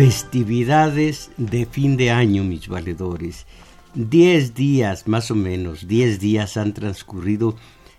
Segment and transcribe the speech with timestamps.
[0.00, 3.46] Festividades de fin de año, mis valedores.
[3.94, 7.54] Diez días, más o menos, diez días han transcurrido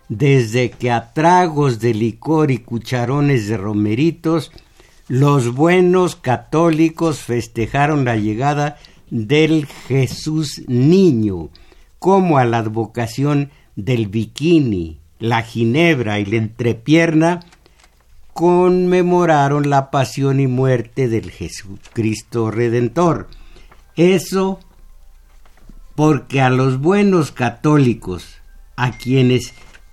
[0.08, 4.50] desde que a tragos de licor y cucharones de romeritos,
[5.06, 8.78] los buenos católicos festejaron la llegada
[9.10, 11.50] del Jesús niño,
[12.00, 17.46] como a la advocación del bikini, la ginebra y la entrepierna,
[18.32, 23.28] conmemoraron la pasión y muerte del Jesucristo Redentor.
[23.96, 24.60] Eso
[25.94, 28.36] porque a los buenos católicos,
[28.76, 29.52] a quienes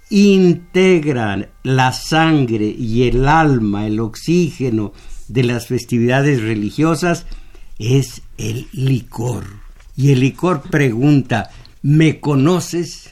[0.10, 4.94] integran la sangre y el alma, el oxígeno
[5.28, 7.26] de las festividades religiosas,
[7.78, 9.44] es el licor.
[9.96, 11.50] Y el licor pregunta,
[11.82, 13.12] ¿me conoces?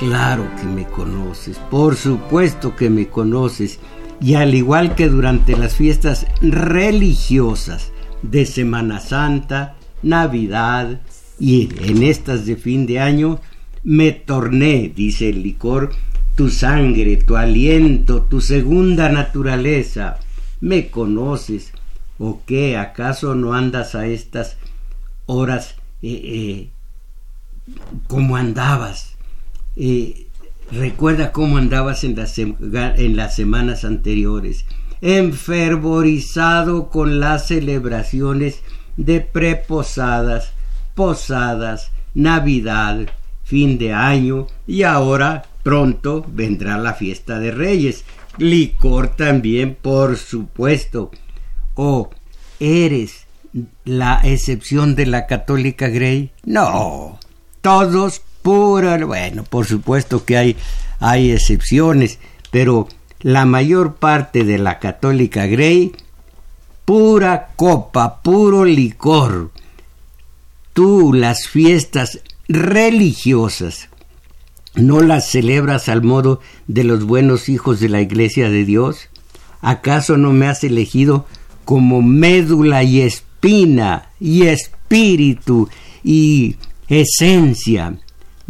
[0.00, 3.80] Claro que me conoces, por supuesto que me conoces,
[4.18, 11.02] y al igual que durante las fiestas religiosas de Semana Santa, Navidad
[11.38, 13.40] y en estas de fin de año,
[13.84, 15.90] me torné, dice el licor,
[16.34, 20.18] tu sangre, tu aliento, tu segunda naturaleza.
[20.62, 21.74] ¿Me conoces?
[22.18, 22.78] ¿O qué?
[22.78, 24.56] ¿Acaso no andas a estas
[25.26, 26.70] horas eh, eh,
[28.06, 29.09] como andabas?
[30.70, 34.64] Recuerda cómo andabas en las, semanas anteriores,
[35.00, 38.62] enfervorizado con las celebraciones
[38.96, 40.52] de preposadas,
[40.94, 43.08] posadas, Navidad,
[43.44, 48.04] fin de año y ahora pronto vendrá la fiesta de Reyes.
[48.38, 51.10] Licor también, por supuesto.
[51.74, 52.10] ¿O
[52.58, 53.26] eres
[53.84, 56.30] la excepción de la católica Grey?
[56.44, 57.18] No,
[57.60, 60.56] todos pura, bueno, por supuesto que hay,
[60.98, 62.18] hay excepciones,
[62.50, 62.88] pero
[63.20, 65.92] la mayor parte de la católica Grey,
[66.84, 69.50] pura copa, puro licor.
[70.72, 73.90] Tú las fiestas religiosas
[74.74, 79.08] no las celebras al modo de los buenos hijos de la Iglesia de Dios?
[79.60, 81.26] ¿Acaso no me has elegido
[81.64, 85.68] como médula y espina y espíritu
[86.02, 86.56] y
[86.88, 87.98] esencia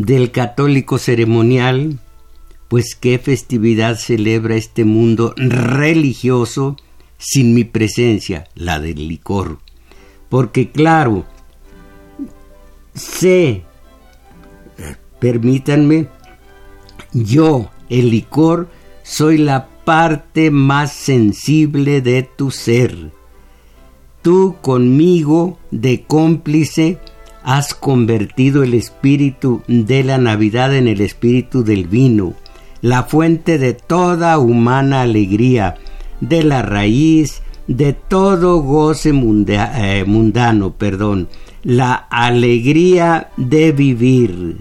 [0.01, 1.99] del católico ceremonial,
[2.69, 6.77] pues qué festividad celebra este mundo religioso
[7.19, 9.59] sin mi presencia, la del licor.
[10.31, 11.27] Porque claro,
[12.95, 13.65] sé,
[15.19, 16.09] permítanme,
[17.13, 18.71] yo, el licor,
[19.03, 23.11] soy la parte más sensible de tu ser.
[24.23, 26.99] Tú conmigo de cómplice
[27.51, 32.35] has convertido el espíritu de la Navidad en el espíritu del vino,
[32.81, 35.75] la fuente de toda humana alegría,
[36.21, 41.29] de la raíz de todo goce eh, mundano, perdón,
[41.65, 44.59] la alegría de vivir.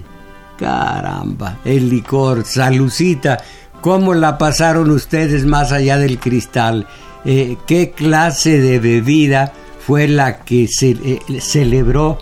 [0.58, 3.38] Caramba, el licor, salucita,
[3.82, 6.88] ¿cómo la pasaron ustedes más allá del cristal?
[7.24, 12.18] Eh, ¿Qué clase de bebida fue la que se eh, celebró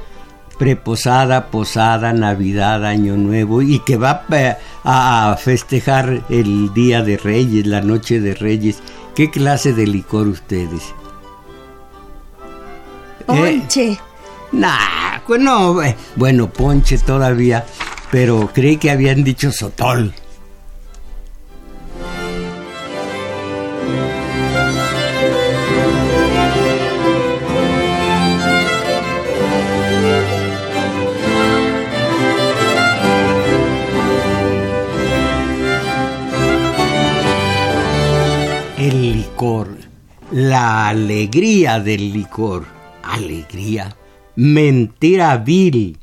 [0.57, 4.25] preposada, posada, Navidad, Año Nuevo y que va
[4.83, 8.79] a festejar el Día de Reyes, la Noche de Reyes.
[9.15, 10.93] ¿Qué clase de licor ustedes?
[13.25, 13.91] Ponche.
[13.91, 13.99] Eh,
[14.51, 17.65] nah, pues no, eh, bueno, ponche todavía,
[18.11, 20.13] pero creí que habían dicho sotol.
[40.31, 42.65] La alegría del licor.
[43.03, 43.95] Alegría.
[44.35, 45.97] Mentira vil.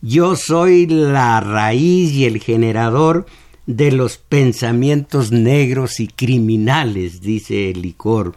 [0.00, 3.26] Yo soy la raíz y el generador
[3.66, 8.34] de los pensamientos negros y criminales, dice el licor.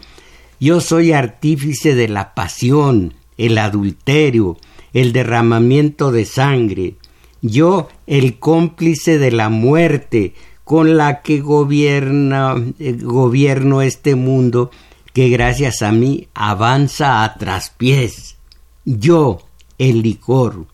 [0.59, 4.57] Yo soy artífice de la pasión, el adulterio,
[4.93, 6.95] el derramamiento de sangre.
[7.41, 10.33] Yo el cómplice de la muerte
[10.71, 14.71] con la que gobierna, eh, gobierno este mundo
[15.11, 18.37] que gracias a mí avanza a traspiés.
[18.85, 19.41] Yo,
[19.77, 20.67] el licor.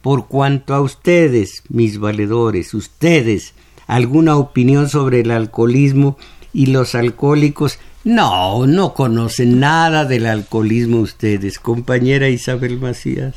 [0.00, 3.54] Por cuanto a ustedes, mis valedores, ustedes,
[3.86, 6.18] alguna opinión sobre el alcoholismo
[6.52, 13.36] y los alcohólicos, no, no conocen nada del alcoholismo ustedes, compañera Isabel Macías.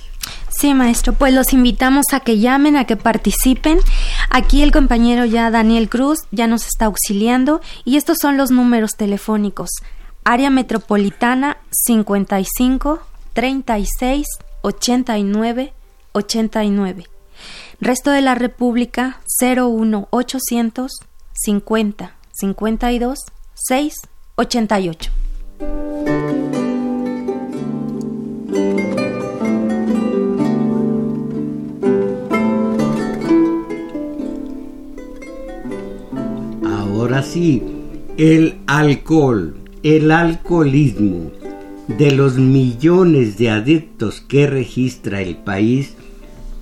[0.57, 3.79] Sí, maestro, pues los invitamos a que llamen, a que participen.
[4.29, 8.91] Aquí el compañero ya Daniel Cruz ya nos está auxiliando y estos son los números
[8.91, 9.69] telefónicos.
[10.23, 13.01] Área metropolitana 55
[13.33, 14.25] 36
[14.61, 15.73] 89
[16.13, 17.07] 89.
[17.81, 20.91] Resto de la República 01 800
[21.33, 23.19] 50 52
[23.55, 23.93] 6
[24.35, 25.11] 88.
[37.05, 37.61] Ahora sí,
[38.17, 41.31] el alcohol, el alcoholismo
[41.87, 45.93] de los millones de adictos que registra el país,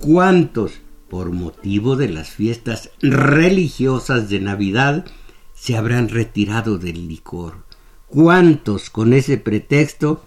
[0.00, 0.72] ¿cuántos
[1.08, 5.06] por motivo de las fiestas religiosas de Navidad
[5.54, 7.64] se habrán retirado del licor?
[8.06, 10.22] ¿Cuántos con ese pretexto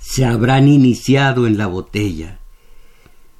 [0.00, 2.38] se habrán iniciado en la botella?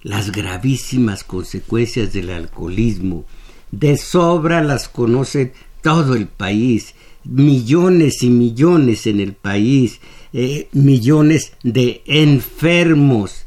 [0.03, 3.25] Las gravísimas consecuencias del alcoholismo
[3.71, 5.53] de sobra las conoce
[5.83, 6.95] todo el país,
[7.25, 10.01] millones y millones en el país,
[10.33, 13.47] eh, millones de enfermos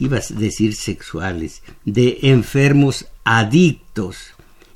[0.00, 4.16] ibas a decir sexuales, de enfermos adictos.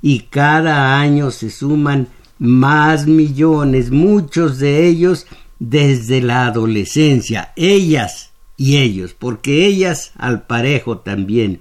[0.03, 2.09] Y cada año se suman
[2.39, 5.27] más millones, muchos de ellos
[5.59, 11.59] desde la adolescencia, ellas y ellos, porque ellas al parejo también.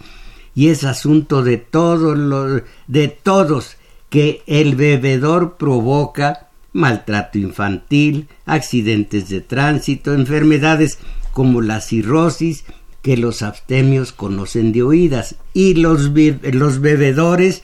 [0.56, 3.78] Y es asunto de todos los, de todos
[4.14, 11.00] que el bebedor provoca maltrato infantil, accidentes de tránsito, enfermedades
[11.32, 12.64] como la cirrosis
[13.02, 16.12] que los abstemios conocen de oídas y los,
[16.44, 17.64] los bebedores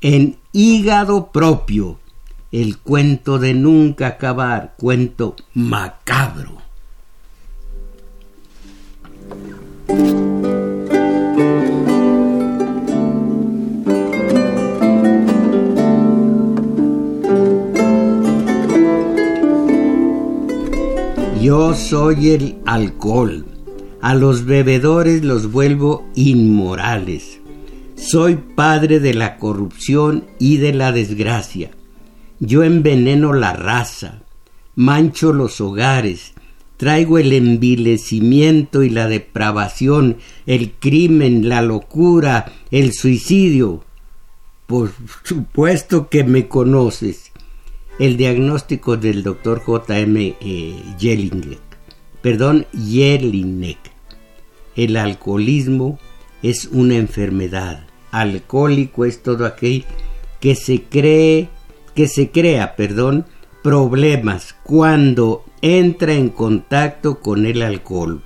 [0.00, 1.98] en hígado propio.
[2.52, 6.62] El cuento de nunca acabar, cuento macabro.
[21.40, 23.46] Yo soy el alcohol
[24.02, 27.40] a los bebedores los vuelvo inmorales.
[27.96, 31.70] Soy padre de la corrupción y de la desgracia.
[32.38, 34.22] Yo enveneno la raza,
[34.74, 36.32] mancho los hogares,
[36.78, 43.84] traigo el envilecimiento y la depravación, el crimen, la locura, el suicidio.
[44.66, 44.92] Por
[45.24, 47.29] supuesto que me conoces.
[48.00, 50.34] El diagnóstico del doctor J.M.
[50.40, 51.58] Eh,
[52.22, 53.78] perdón, Jelinek
[54.74, 55.98] el alcoholismo
[56.42, 57.84] es una enfermedad.
[58.10, 59.84] Alcohólico es todo aquel
[60.40, 61.50] que se cree,
[61.94, 63.26] que se crea, perdón,
[63.62, 68.22] problemas cuando entra en contacto con el alcohol.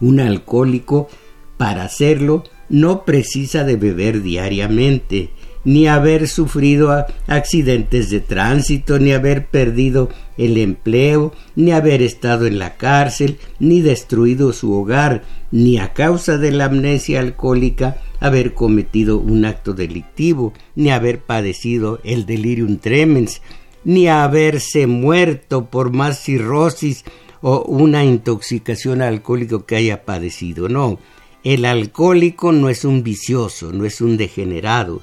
[0.00, 1.08] Un alcohólico,
[1.56, 5.30] para hacerlo, no precisa de beber diariamente,
[5.64, 12.58] ni haber sufrido accidentes de tránsito, ni haber perdido el empleo, ni haber estado en
[12.58, 19.18] la cárcel, ni destruido su hogar, ni a causa de la amnesia alcohólica haber cometido
[19.18, 23.42] un acto delictivo, ni haber padecido el delirium tremens,
[23.84, 27.04] ni haberse muerto por más cirrosis
[27.42, 30.68] o una intoxicación alcohólica que haya padecido.
[30.68, 30.98] No,
[31.44, 35.02] el alcohólico no es un vicioso, no es un degenerado,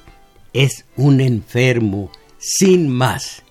[0.52, 3.42] es un enfermo sin más.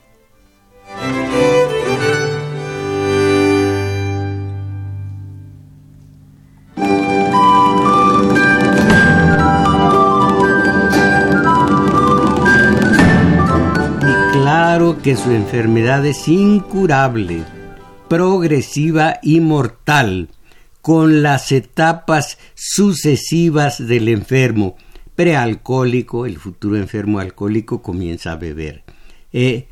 [14.32, 17.44] Claro que su enfermedad es incurable,
[18.08, 20.30] progresiva y mortal,
[20.82, 24.78] con las etapas sucesivas del enfermo,
[25.18, 28.84] prealcohólico, el futuro enfermo alcohólico comienza a beber.
[29.34, 29.68] Eh,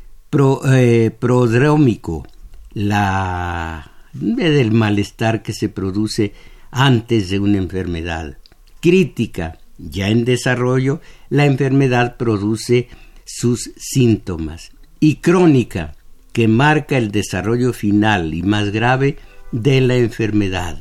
[0.72, 2.26] eh, prodrómico,
[2.74, 6.32] la del malestar que se produce
[6.72, 8.38] antes de una enfermedad.
[8.80, 11.00] Crítica, ya en desarrollo,
[11.30, 12.88] la enfermedad produce
[13.24, 14.72] sus síntomas.
[14.98, 15.94] Y crónica,
[16.32, 19.16] que marca el desarrollo final y más grave
[19.52, 20.76] de la enfermedad.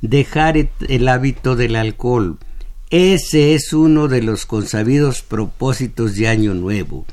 [0.00, 2.38] Dejar el hábito del alcohol.
[2.90, 7.06] Ese es uno de los consabidos propósitos de Año Nuevo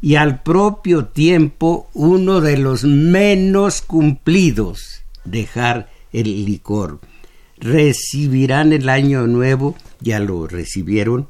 [0.00, 7.00] y al propio tiempo uno de los menos cumplidos, dejar el licor.
[7.56, 11.28] Recibirán el año nuevo, ya lo recibieron,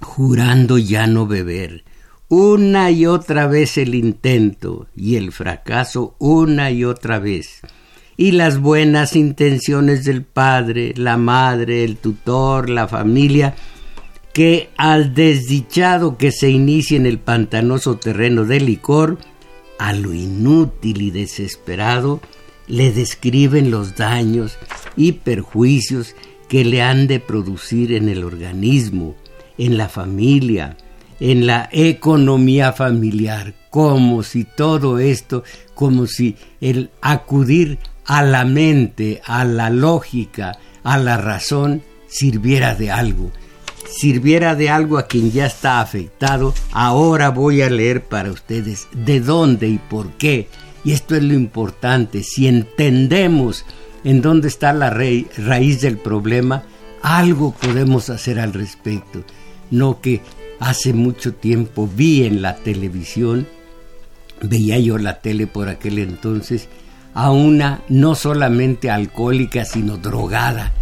[0.00, 1.84] jurando ya no beber.
[2.28, 7.60] Una y otra vez el intento y el fracaso una y otra vez.
[8.16, 13.54] Y las buenas intenciones del padre, la madre, el tutor, la familia,
[14.32, 19.18] que al desdichado que se inicie en el pantanoso terreno del licor,
[19.78, 22.20] a lo inútil y desesperado,
[22.66, 24.58] le describen los daños
[24.96, 26.14] y perjuicios
[26.48, 29.14] que le han de producir en el organismo,
[29.58, 30.76] en la familia,
[31.20, 35.44] en la economía familiar, como si todo esto,
[35.74, 42.90] como si el acudir a la mente, a la lógica, a la razón, sirviera de
[42.90, 43.30] algo
[43.94, 49.20] sirviera de algo a quien ya está afectado, ahora voy a leer para ustedes de
[49.20, 50.48] dónde y por qué.
[50.84, 53.64] Y esto es lo importante, si entendemos
[54.04, 56.64] en dónde está la raíz del problema,
[57.02, 59.24] algo podemos hacer al respecto.
[59.70, 60.20] No que
[60.60, 63.46] hace mucho tiempo vi en la televisión,
[64.42, 66.68] veía yo la tele por aquel entonces,
[67.14, 70.72] a una no solamente alcohólica, sino drogada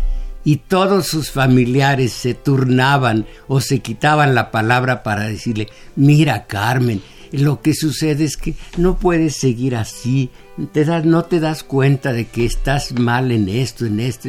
[0.44, 7.00] y todos sus familiares se turnaban o se quitaban la palabra para decirle, mira Carmen,
[7.30, 10.30] lo que sucede es que no puedes seguir así,
[10.72, 14.28] te das, no te das cuenta de que estás mal en esto, en esto.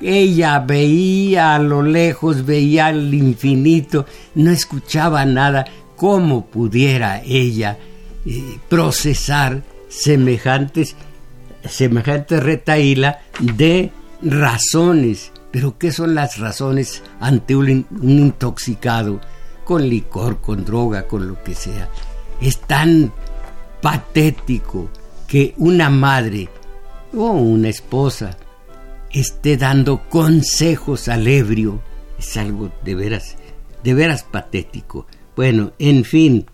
[0.00, 5.64] Ella veía a lo lejos, veía al infinito, no escuchaba nada.
[5.96, 7.78] ¿Cómo pudiera ella
[8.26, 10.96] eh, procesar semejantes,
[11.68, 13.90] semejante retaíla de
[14.22, 15.32] razones.
[15.50, 19.20] Pero ¿qué son las razones ante un, intoxicado
[19.64, 21.88] con licor, con droga, con lo que sea?
[22.40, 23.12] Es tan
[23.80, 24.88] patético
[25.26, 26.48] que una madre
[27.14, 28.36] o una esposa
[29.10, 31.82] esté dando consejos al ebrio.
[32.18, 33.36] Es algo de veras,
[33.84, 35.06] de veras patético.
[35.36, 36.46] Bueno, en fin,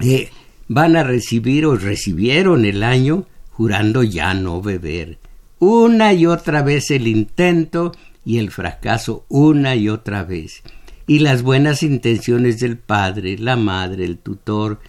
[0.00, 0.30] eh,
[0.68, 3.26] van a recibir o recibieron el año
[3.60, 5.18] jurando ya no beber
[5.58, 7.92] una y otra vez el intento
[8.24, 10.62] y el fracaso una y otra vez.
[11.06, 14.80] Y las buenas intenciones del padre, la madre, el tutor,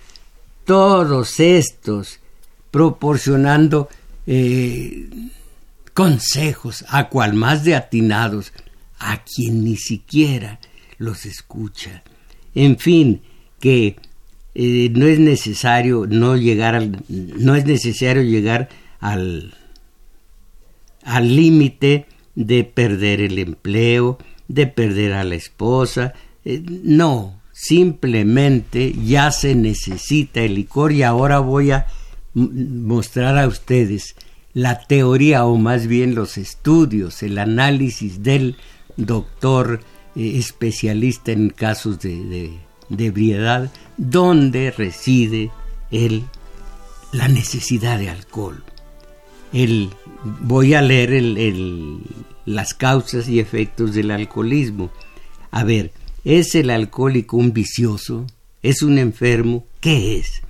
[0.63, 2.21] todos estos
[2.71, 3.89] proporcionando
[4.25, 5.09] eh,
[5.93, 8.53] consejos a cual más de atinados
[8.99, 10.61] a quien ni siquiera
[10.97, 12.03] los escucha.
[12.55, 13.21] En fin,
[13.59, 13.97] que
[14.53, 19.53] eh, no es necesario no llegar al, no es necesario llegar al
[21.03, 22.05] al límite
[22.35, 24.17] de perder el empleo,
[24.47, 26.13] de perder a la esposa.
[26.45, 31.87] Eh, no, simplemente ya se necesita el licor y ahora voy a
[32.33, 34.15] mostrar a ustedes
[34.53, 38.57] la teoría o más bien los estudios, el análisis del
[38.97, 39.81] doctor
[40.15, 42.59] eh, especialista en casos de, de,
[42.97, 45.51] ebriedad, donde reside
[45.91, 46.23] el,
[47.11, 48.63] la necesidad de alcohol.
[49.53, 49.89] El
[50.23, 51.21] voy a leer
[52.45, 54.91] las causas y efectos del alcoholismo.
[55.51, 55.91] A ver,
[56.23, 58.25] ¿es el alcohólico un vicioso?
[58.63, 59.65] ¿Es un enfermo?
[59.79, 60.41] ¿Qué es?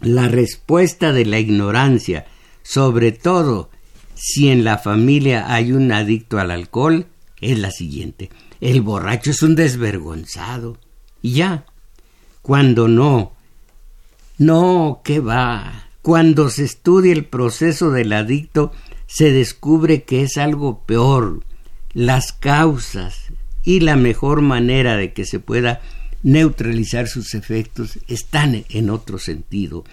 [0.00, 2.26] La respuesta de la ignorancia,
[2.62, 3.70] sobre todo
[4.14, 7.06] si en la familia hay un adicto al alcohol,
[7.40, 8.30] es la siguiente.
[8.60, 10.78] El borracho es un desvergonzado.
[11.22, 11.64] Y ya.
[12.42, 13.32] Cuando no.
[14.38, 15.88] No, ¿qué va?
[16.02, 18.72] Cuando se estudia el proceso del adicto,
[19.06, 21.44] se descubre que es algo peor.
[21.94, 25.80] Las causas y la mejor manera de que se pueda
[26.24, 29.84] neutralizar sus efectos están en otro sentido.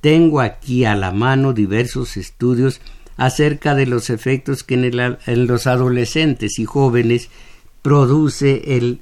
[0.00, 2.80] Tengo aquí a la mano diversos estudios
[3.16, 7.28] acerca de los efectos que en, en los adolescentes y jóvenes
[7.82, 9.00] produce el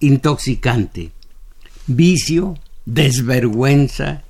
[0.00, 1.10] intoxicante.
[1.86, 4.22] Vicio, desvergüenza,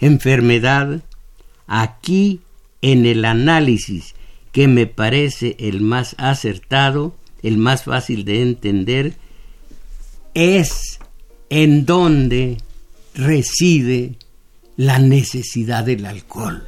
[0.00, 1.02] enfermedad,
[1.66, 2.40] aquí
[2.82, 4.14] en el análisis
[4.52, 9.14] que me parece el más acertado, el más fácil de entender,
[10.34, 10.98] es
[11.48, 12.58] en donde
[13.14, 14.16] reside
[14.76, 16.64] la necesidad del alcohol.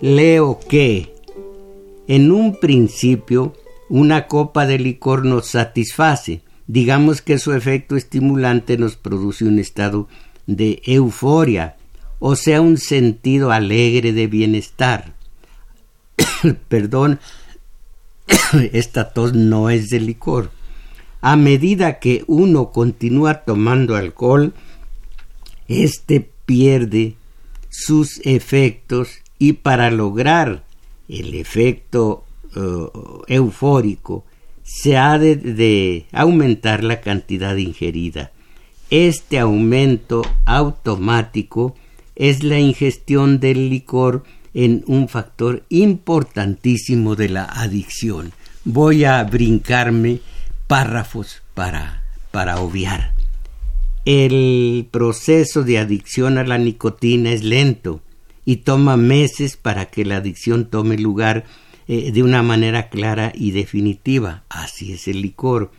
[0.00, 1.14] Leo que
[2.06, 3.54] en un principio
[3.88, 6.42] una copa de licor nos satisface.
[6.66, 10.08] Digamos que su efecto estimulante nos produce un estado
[10.46, 11.76] de euforia,
[12.18, 15.14] o sea, un sentido alegre de bienestar.
[16.68, 17.20] Perdón,
[18.72, 20.50] esta tos no es de licor.
[21.20, 24.52] A medida que uno continúa tomando alcohol,
[25.66, 27.16] éste pierde
[27.70, 30.64] sus efectos y para lograr
[31.08, 32.24] el efecto
[32.56, 34.24] uh, eufórico
[34.62, 38.32] se ha de aumentar la cantidad ingerida.
[38.90, 41.74] Este aumento automático
[42.16, 48.32] es la ingestión del licor en un factor importantísimo de la adicción.
[48.64, 50.20] Voy a brincarme
[50.66, 53.14] párrafos para, para obviar.
[54.04, 58.02] El proceso de adicción a la nicotina es lento
[58.48, 61.44] y toma meses para que la adicción tome lugar
[61.86, 64.44] eh, de una manera clara y definitiva.
[64.48, 65.70] Así es el licor.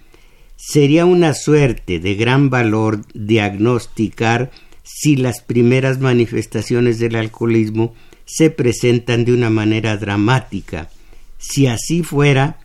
[0.55, 4.51] Sería una suerte de gran valor diagnosticar
[4.83, 7.95] si las primeras manifestaciones del alcoholismo
[8.25, 10.91] se presentan de una manera dramática.
[11.39, 12.59] Si así fuera,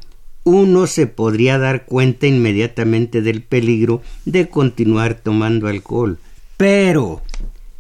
[0.45, 6.19] uno se podría dar cuenta inmediatamente del peligro de continuar tomando alcohol.
[6.59, 7.23] Pero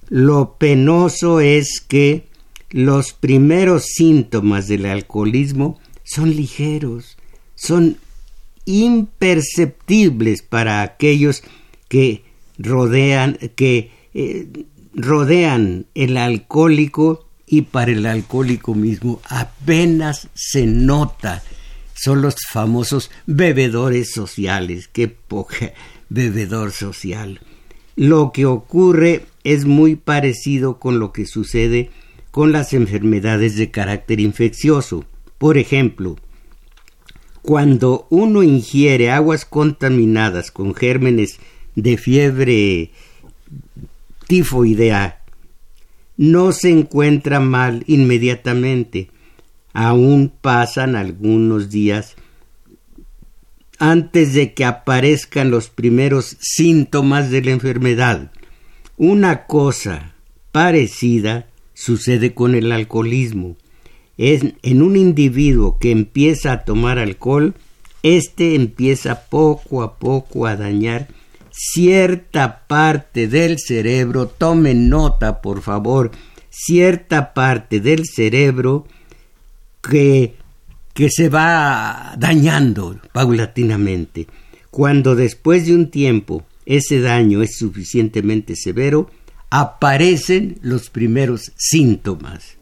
[0.09, 2.27] lo penoso es que
[2.71, 7.17] los primeros síntomas del alcoholismo son ligeros,
[7.55, 7.99] son
[8.65, 11.43] imperceptibles para aquellos
[11.89, 12.25] que
[12.59, 14.49] rodean, que eh,
[14.95, 21.43] rodean el alcohólico y para el alcohólico mismo apenas se nota.
[21.95, 24.88] Son los famosos bebedores sociales.
[24.93, 25.73] Qué poca
[26.09, 27.40] bebedor social.
[27.97, 31.90] Lo que ocurre es muy parecido con lo que sucede
[32.30, 35.04] con las enfermedades de carácter infeccioso.
[35.38, 36.16] Por ejemplo,
[37.42, 41.38] cuando uno ingiere aguas contaminadas con gérmenes
[41.76, 42.90] de fiebre
[44.26, 45.20] tifoidea
[46.16, 49.11] no se encuentra mal inmediatamente.
[49.72, 52.16] Aún pasan algunos días
[53.78, 58.30] antes de que aparezcan los primeros síntomas de la enfermedad.
[58.96, 60.14] Una cosa
[60.52, 63.57] parecida sucede con el alcoholismo.
[64.16, 67.54] en un individuo que empieza a tomar alcohol,
[68.04, 71.09] éste empieza poco a poco a dañar
[71.50, 76.11] cierta parte del cerebro, tomen nota por favor,
[76.50, 78.87] cierta parte del cerebro
[79.83, 80.35] que,
[80.92, 84.26] que se va dañando paulatinamente.
[84.70, 89.11] Cuando después de un tiempo ese daño es suficientemente severo,
[89.50, 92.57] aparecen los primeros síntomas.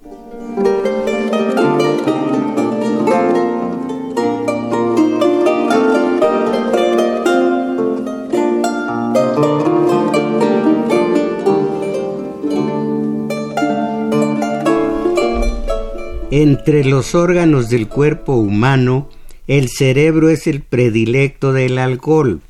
[16.35, 19.11] Entre los órganos del cuerpo humano,
[19.47, 22.41] el cerebro es el predilecto del alcohol.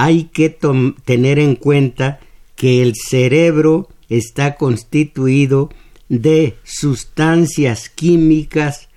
[0.00, 0.48] Hay que
[1.04, 2.20] tener en cuenta
[2.54, 5.70] que el cerebro está constituido
[6.08, 8.90] de sustancias químicas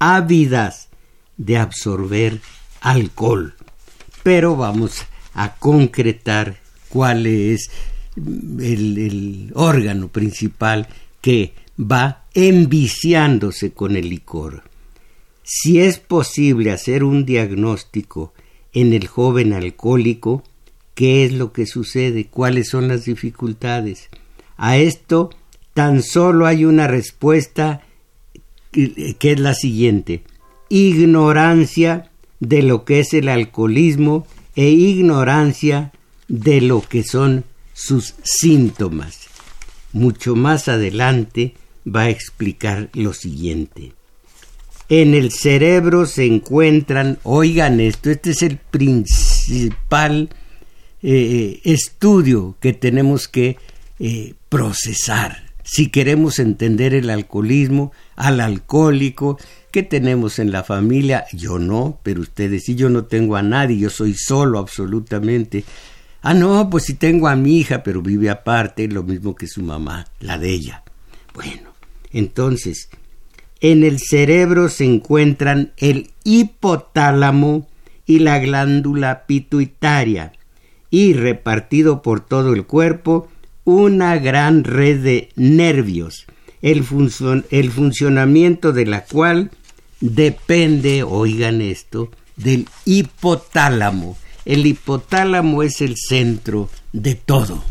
[0.00, 0.88] ávidas
[1.36, 2.40] de absorber
[2.80, 3.54] alcohol.
[4.24, 7.70] Pero vamos a concretar cuál es
[8.16, 10.88] el, el órgano principal
[11.20, 14.64] que va enviciándose con el licor.
[15.44, 18.32] Si es posible hacer un diagnóstico
[18.80, 20.44] en el joven alcohólico,
[20.94, 22.26] ¿qué es lo que sucede?
[22.26, 24.08] ¿Cuáles son las dificultades?
[24.56, 25.30] A esto
[25.74, 27.82] tan solo hay una respuesta
[28.72, 30.22] que es la siguiente.
[30.68, 32.10] Ignorancia
[32.40, 35.92] de lo que es el alcoholismo e ignorancia
[36.28, 39.28] de lo que son sus síntomas.
[39.92, 41.54] Mucho más adelante
[41.86, 43.92] va a explicar lo siguiente.
[44.88, 50.30] En el cerebro se encuentran, oigan esto, este es el principal
[51.02, 53.58] eh, estudio que tenemos que
[53.98, 59.38] eh, procesar si queremos entender el alcoholismo, al alcohólico,
[59.70, 63.76] que tenemos en la familia, yo no, pero ustedes sí, yo no tengo a nadie,
[63.76, 65.64] yo soy solo absolutamente.
[66.22, 69.62] Ah, no, pues sí tengo a mi hija, pero vive aparte, lo mismo que su
[69.62, 70.84] mamá, la de ella.
[71.34, 71.74] Bueno,
[72.12, 72.88] entonces,
[73.60, 77.66] en el cerebro se encuentran el hipotálamo
[78.06, 80.32] y la glándula pituitaria
[80.90, 83.28] y repartido por todo el cuerpo
[83.64, 86.26] una gran red de nervios,
[86.62, 86.84] el,
[87.50, 89.50] el funcionamiento de la cual
[90.00, 94.16] depende, oigan esto, del hipotálamo.
[94.46, 97.62] El hipotálamo es el centro de todo.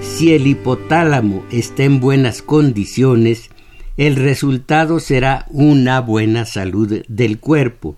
[0.00, 3.50] Si el hipotálamo está en buenas condiciones,
[3.96, 7.96] el resultado será una buena salud del cuerpo.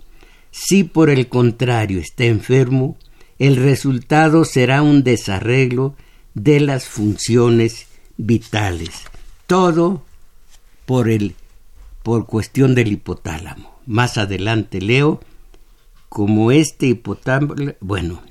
[0.51, 2.99] Si por el contrario está enfermo,
[3.39, 5.95] el resultado será un desarreglo
[6.35, 7.87] de las funciones
[8.19, 8.91] vitales.
[9.47, 10.03] Todo
[10.85, 11.37] por el
[12.03, 13.81] por cuestión del hipotálamo.
[13.87, 15.21] Más adelante leo
[16.11, 18.23] como este hipotálamo, bueno,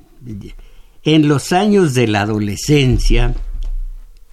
[1.04, 3.36] en los años de la adolescencia,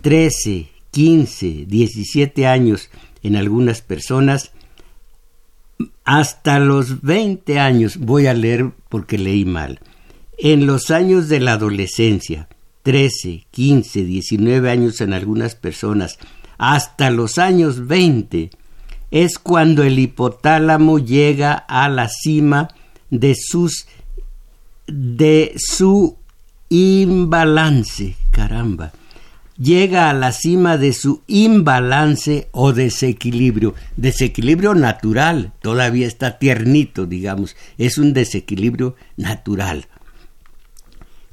[0.02, 2.90] 13, 15, 17 años
[3.22, 4.52] en algunas personas,
[6.04, 9.80] hasta los 20 años, voy a leer porque leí mal,
[10.38, 12.48] en los años de la adolescencia,
[12.82, 16.18] 13, 15, 19 años en algunas personas,
[16.58, 18.50] hasta los años 20,
[19.10, 22.68] es cuando el hipotálamo llega a la cima
[23.10, 23.86] de sus
[24.86, 26.16] de su
[26.68, 28.92] imbalance, caramba,
[29.58, 37.56] llega a la cima de su imbalance o desequilibrio, desequilibrio natural, todavía está tiernito, digamos,
[37.78, 39.86] es un desequilibrio natural.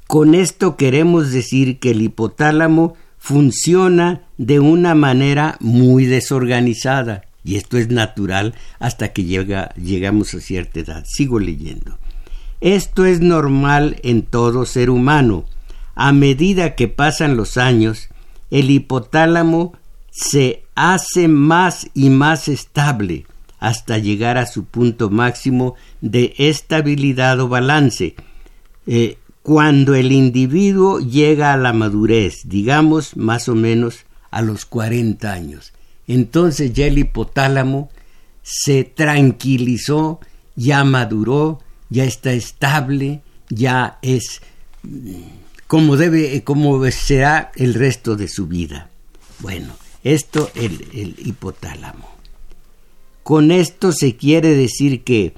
[0.06, 7.76] Con esto queremos decir que el hipotálamo funciona de una manera muy desorganizada, y esto
[7.78, 11.04] es natural hasta que llega, llegamos a cierta edad.
[11.06, 11.98] Sigo leyendo.
[12.60, 15.44] Esto es normal en todo ser humano.
[15.94, 18.08] A medida que pasan los años,
[18.50, 19.74] el hipotálamo
[20.10, 23.26] se hace más y más estable
[23.58, 28.14] hasta llegar a su punto máximo de estabilidad o balance.
[28.86, 35.32] Eh, cuando el individuo llega a la madurez, digamos más o menos a los 40
[35.32, 35.72] años,
[36.06, 37.90] entonces ya el hipotálamo
[38.42, 40.20] se tranquilizó,
[40.54, 41.60] ya maduró,
[41.94, 44.42] ya está estable, ya es
[44.82, 45.22] mm,
[45.68, 48.90] como debe, como será el resto de su vida.
[49.38, 52.08] Bueno, esto el, el hipotálamo.
[53.22, 55.34] Con esto se quiere decir que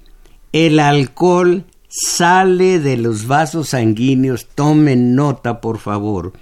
[0.53, 6.33] el alcohol sale de los vasos sanguíneos, tomen nota por favor,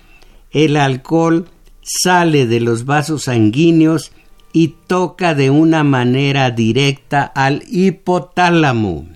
[0.53, 1.49] el alcohol
[1.83, 4.13] sale de los vasos sanguíneos
[4.53, 9.14] y toca de una manera directa al hipotálamo.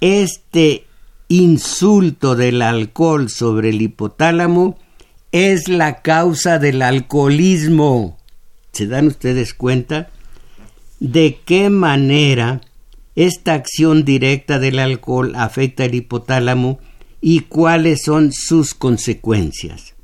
[0.00, 0.84] Este
[1.28, 4.78] insulto del alcohol sobre el hipotálamo
[5.32, 8.18] es la causa del alcoholismo.
[8.72, 10.10] ¿Se dan ustedes cuenta?
[11.00, 12.60] ¿De qué manera
[13.14, 16.78] esta acción directa del alcohol afecta el hipotálamo
[17.20, 19.94] y cuáles son sus consecuencias?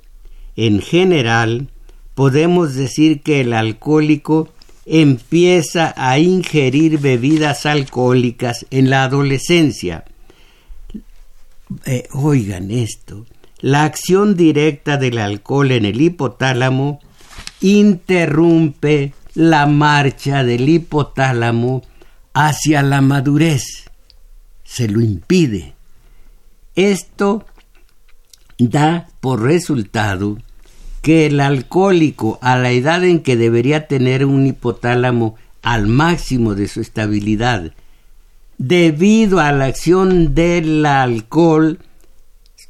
[0.56, 1.68] En general,
[2.14, 4.48] podemos decir que el alcohólico
[4.86, 10.04] empieza a ingerir bebidas alcohólicas en la adolescencia.
[11.86, 13.26] Eh, oigan esto,
[13.60, 17.00] la acción directa del alcohol en el hipotálamo
[17.60, 21.82] interrumpe la marcha del hipotálamo
[22.34, 23.90] hacia la madurez.
[24.64, 25.74] Se lo impide.
[26.74, 27.46] Esto
[28.58, 30.38] da por resultado
[31.02, 36.68] que el alcohólico a la edad en que debería tener un hipotálamo al máximo de
[36.68, 37.72] su estabilidad,
[38.56, 41.80] debido a la acción del alcohol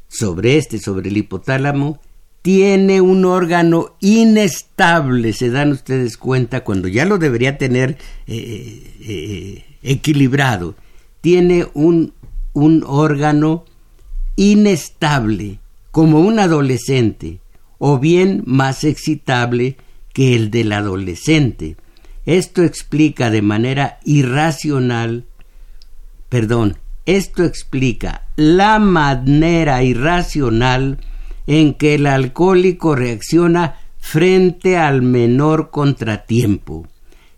[0.07, 1.99] sobre este, sobre el hipotálamo,
[2.41, 9.63] tiene un órgano inestable, se dan ustedes cuenta, cuando ya lo debería tener eh, eh,
[9.81, 10.75] equilibrado,
[11.21, 12.13] tiene un,
[12.53, 13.63] un órgano
[14.35, 15.59] inestable,
[15.91, 17.39] como un adolescente,
[17.85, 19.75] o bien más excitable
[20.13, 21.75] que el del adolescente.
[22.25, 25.25] Esto explica de manera irracional,
[26.29, 30.99] perdón, esto explica la manera irracional
[31.45, 36.87] en que el alcohólico reacciona frente al menor contratiempo.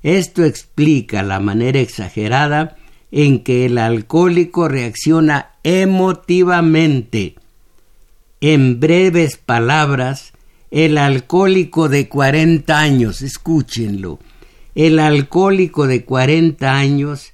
[0.03, 2.75] Esto explica la manera exagerada
[3.10, 7.34] en que el alcohólico reacciona emotivamente.
[8.41, 10.35] En breves palabras,
[10.71, 14.19] el alcohólico de 40 años, escúchenlo,
[14.75, 17.34] el alcohólico de 40 años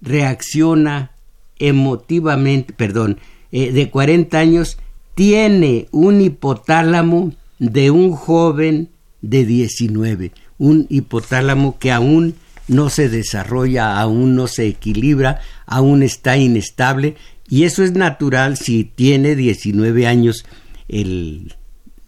[0.00, 1.12] reacciona
[1.58, 3.18] emotivamente, perdón,
[3.52, 4.78] eh, de 40 años
[5.14, 8.90] tiene un hipotálamo de un joven
[9.22, 12.34] de 19, un hipotálamo que aún
[12.68, 17.16] no se desarrolla, aún no se equilibra, aún está inestable
[17.48, 20.44] y eso es natural si tiene 19 años
[20.88, 21.54] el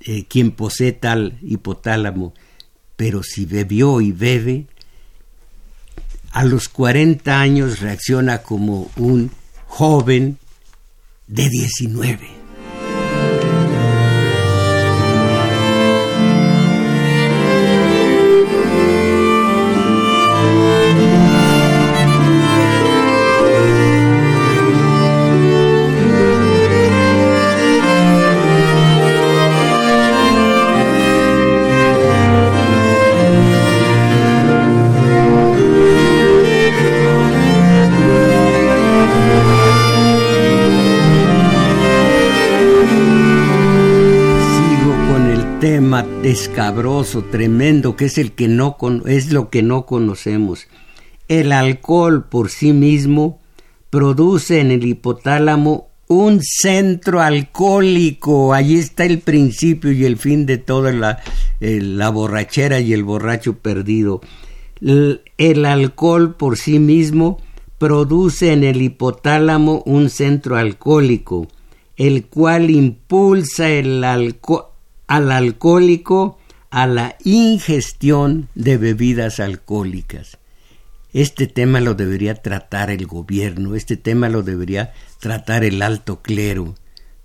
[0.07, 2.33] eh, quien posee tal hipotálamo,
[2.97, 4.66] pero si bebió y bebe,
[6.31, 9.31] a los 40 años reacciona como un
[9.66, 10.38] joven
[11.27, 12.36] de 19.
[46.27, 50.67] Escabroso, tremendo, que es el que no es lo que no conocemos.
[51.29, 53.41] El alcohol por sí mismo
[53.91, 58.55] produce en el hipotálamo un centro alcohólico.
[58.55, 61.21] Allí está el principio y el fin de toda la,
[61.61, 64.21] la borrachera y el borracho perdido.
[64.81, 67.41] el alcohol por sí mismo
[67.79, 71.47] produce en el hipotálamo un centro alcohólico,
[71.97, 74.76] el cual impulsa el alcohol
[75.07, 76.38] al alcohólico
[76.71, 80.38] a la ingestión de bebidas alcohólicas.
[81.12, 86.75] Este tema lo debería tratar el gobierno, este tema lo debería tratar el alto clero,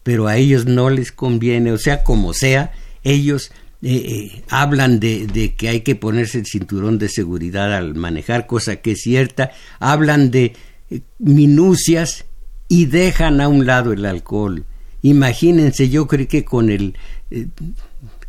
[0.03, 2.71] pero a ellos no les conviene, o sea, como sea,
[3.03, 3.51] ellos
[3.83, 8.77] eh, eh, hablan de, que hay que ponerse el cinturón de seguridad al manejar, cosa
[8.77, 10.53] que es cierta, hablan de
[10.89, 12.25] eh, minucias
[12.69, 14.65] y dejan a un lado el alcohol.
[15.01, 16.95] Imagínense, yo creo que con el
[17.31, 17.47] eh,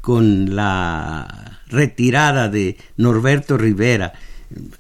[0.01, 4.12] con la retirada de Norberto Rivera,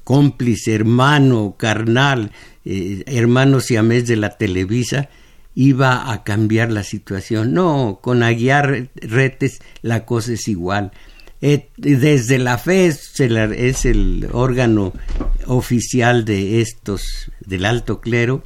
[0.04, 2.32] cómplice, hermano, carnal,
[2.64, 5.08] eh, hermano siamés de la Televisa,
[5.54, 7.52] iba a cambiar la situación.
[7.54, 10.92] No, con Aguiar Retes la cosa es igual.
[11.40, 14.92] Eh, desde la fe es el órgano
[15.46, 18.42] oficial de estos, del alto clero,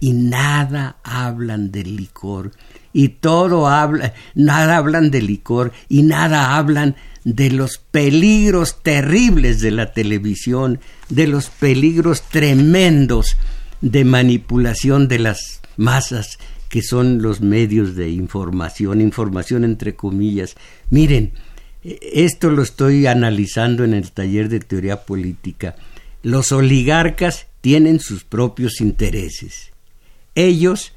[0.00, 2.52] y nada hablan del licor
[2.92, 9.70] y todo habla, nada hablan de licor y nada hablan de los peligros terribles de
[9.70, 13.36] la televisión, de los peligros tremendos
[13.80, 20.54] de manipulación de las masas que son los medios de información, información entre comillas.
[20.90, 21.32] Miren,
[21.82, 25.76] esto lo estoy analizando en el taller de teoría política.
[26.22, 29.72] Los oligarcas tienen sus propios intereses.
[30.34, 30.92] Ellos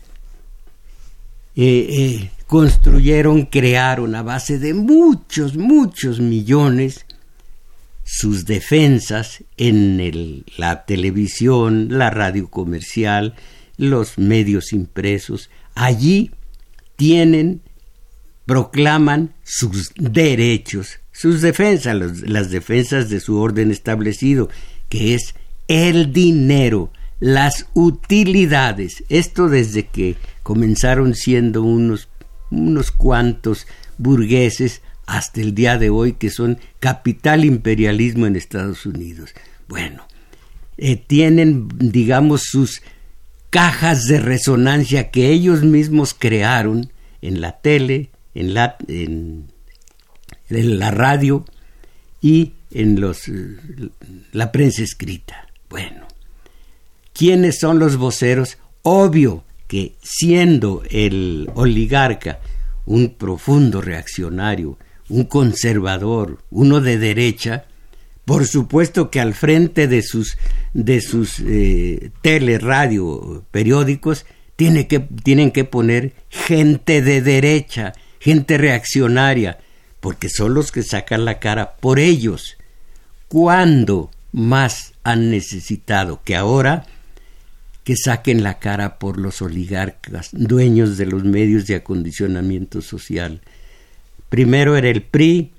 [1.64, 7.06] eh, eh, construyeron, crearon a base de muchos, muchos millones
[8.04, 13.36] sus defensas en la televisión, la radio comercial,
[13.78, 15.52] los medios impresos.
[15.76, 16.32] Allí
[16.96, 17.62] tienen,
[18.48, 24.50] proclaman sus derechos, sus defensas, las defensas de su orden establecido,
[24.90, 25.36] que es
[25.68, 29.04] el dinero, las utilidades.
[29.10, 32.10] Esto desde que comenzaron siendo unos,
[32.50, 39.34] unos cuantos burgueses hasta el día de hoy que son capital imperialismo en Estados Unidos.
[39.68, 40.08] Bueno,
[40.78, 42.82] eh, tienen, digamos, sus
[43.50, 49.52] cajas de resonancia que ellos mismos crearon en la tele, en la, en,
[50.50, 51.46] la radio
[52.22, 53.24] y en los,
[54.32, 55.48] la prensa escrita.
[55.70, 56.08] Bueno,
[57.14, 58.58] ¿quiénes son los voceros?
[58.82, 62.42] Obvio, que siendo el oligarca
[62.86, 67.68] un profundo reaccionario, un conservador, uno de derecha,
[68.26, 70.38] por supuesto que al frente de sus,
[70.74, 74.26] de sus eh, tele, radio, periódicos,
[74.58, 79.58] tiene que, tienen que poner gente de derecha, gente reaccionaria,
[80.02, 82.58] porque son los que sacan la cara por ellos.
[83.30, 86.88] ¿Cuándo más han necesitado que ahora
[87.84, 93.42] que saquen la cara por los oligarcas, dueños de los medios de acondicionamiento social.
[94.30, 95.52] Primero era el PRI,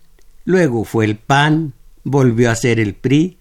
[0.45, 1.73] luego fue el PAN,
[2.05, 3.39] volvió a ser el PRI.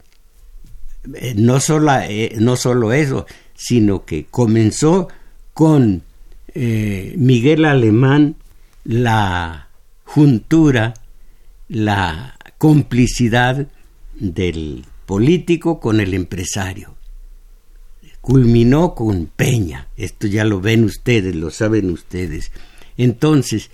[1.15, 5.10] Eh, no, solo, eh, no solo eso, sino que comenzó
[5.54, 6.04] con
[6.54, 8.36] eh, Miguel Alemán
[8.84, 9.67] la
[10.04, 10.96] juntura,
[11.70, 13.67] la complicidad
[14.15, 16.96] del político con el empresario
[18.21, 19.88] culminó con Peña.
[19.97, 22.51] Esto ya lo ven ustedes, lo saben ustedes.
[22.97, 23.71] Entonces,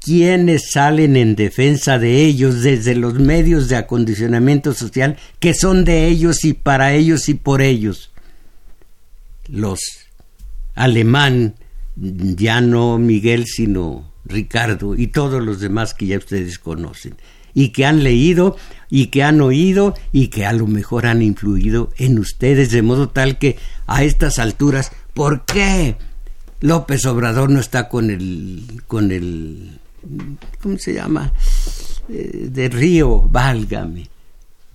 [0.00, 6.08] ¿quiénes salen en defensa de ellos desde los medios de acondicionamiento social que son de
[6.08, 8.10] ellos y para ellos y por ellos?
[9.48, 9.80] Los
[10.74, 11.54] alemán,
[11.96, 17.16] ya no Miguel, sino Ricardo y todos los demás que ya ustedes conocen
[17.54, 18.56] y que han leído
[18.90, 23.08] y que han oído y que a lo mejor han influido en ustedes de modo
[23.08, 25.96] tal que a estas alturas, ¿por qué
[26.60, 29.78] López Obrador no está con el con el
[30.62, 31.32] ¿cómo se llama?
[32.08, 34.08] Eh, de Río, válgame.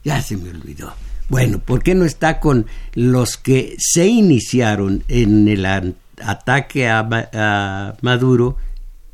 [0.03, 0.93] Ya se me olvidó.
[1.29, 5.65] Bueno, ¿por qué no está con los que se iniciaron en el
[6.23, 6.99] ataque a,
[7.33, 8.57] a Maduro,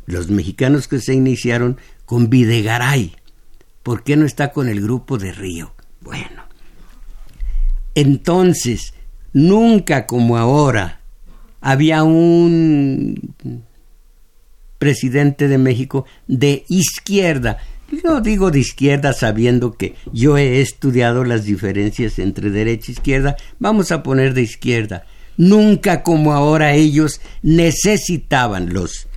[0.06, 3.16] los mexicanos que se iniciaron con Videgaray?
[3.84, 5.74] ¿Por qué no está con el grupo de Río?
[6.02, 6.44] Bueno,
[7.96, 8.94] entonces,
[9.34, 11.02] nunca como ahora
[11.62, 13.36] había un
[14.78, 17.58] presidente de México de izquierda.
[18.04, 23.36] No digo de izquierda sabiendo que yo he estudiado las diferencias entre derecha e izquierda,
[23.60, 25.06] vamos a poner de izquierda.
[25.38, 29.08] Nunca como ahora ellos necesitaban los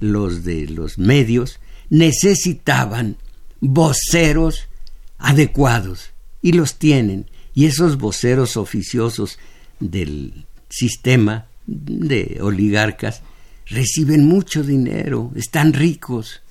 [0.00, 3.16] los de los medios necesitaban
[3.68, 4.68] voceros
[5.18, 6.10] adecuados
[6.42, 7.26] y los tienen.
[7.54, 9.38] Y esos voceros oficiosos
[9.80, 13.22] del sistema de oligarcas
[13.66, 16.42] reciben mucho dinero, están ricos,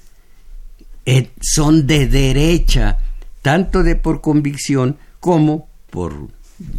[1.06, 2.98] eh, son de derecha,
[3.42, 6.30] tanto de por convicción como por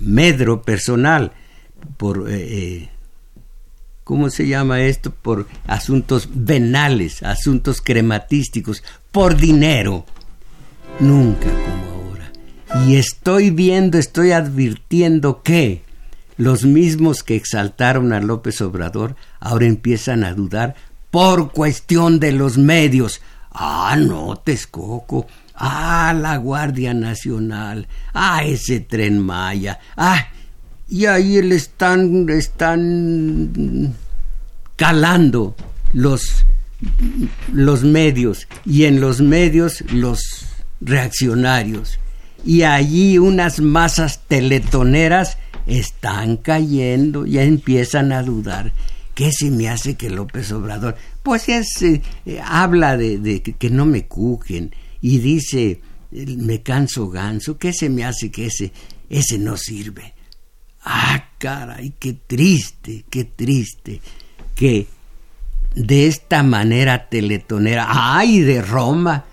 [0.01, 1.33] medro personal,
[1.97, 2.89] por, eh, eh,
[4.03, 5.13] ¿cómo se llama esto?
[5.13, 10.07] Por asuntos venales, asuntos crematísticos, por dinero
[11.01, 12.33] nunca como ahora.
[12.87, 15.83] Y estoy viendo, estoy advirtiendo que
[16.37, 20.75] los mismos que exaltaron a López Obrador ahora empiezan a dudar
[21.11, 23.21] por cuestión de los medios.
[23.53, 25.27] Ah, no, Texcoco.
[25.55, 27.87] Ah, la Guardia Nacional.
[28.13, 29.79] Ah, ese tren Maya.
[29.97, 30.27] Ah,
[30.89, 33.95] y ahí le están, están
[34.75, 35.55] calando
[35.93, 36.45] los,
[37.53, 38.49] los medios.
[38.67, 41.99] Y en los medios los reaccionarios
[42.45, 48.73] y allí unas masas teletoneras están cayendo, ya empiezan a dudar.
[49.15, 50.97] ¿Qué se me hace que López Obrador?
[51.23, 52.03] Pues es, eh,
[52.45, 58.31] habla de, que, no me cuquen y dice, me canso ganso, ¿qué se me hace
[58.31, 58.73] que ese,
[59.09, 60.15] ese no sirve?
[60.83, 64.01] Ah, caray, qué triste, qué triste
[64.55, 64.87] que
[65.75, 69.25] de esta manera teletonera, ay, de Roma,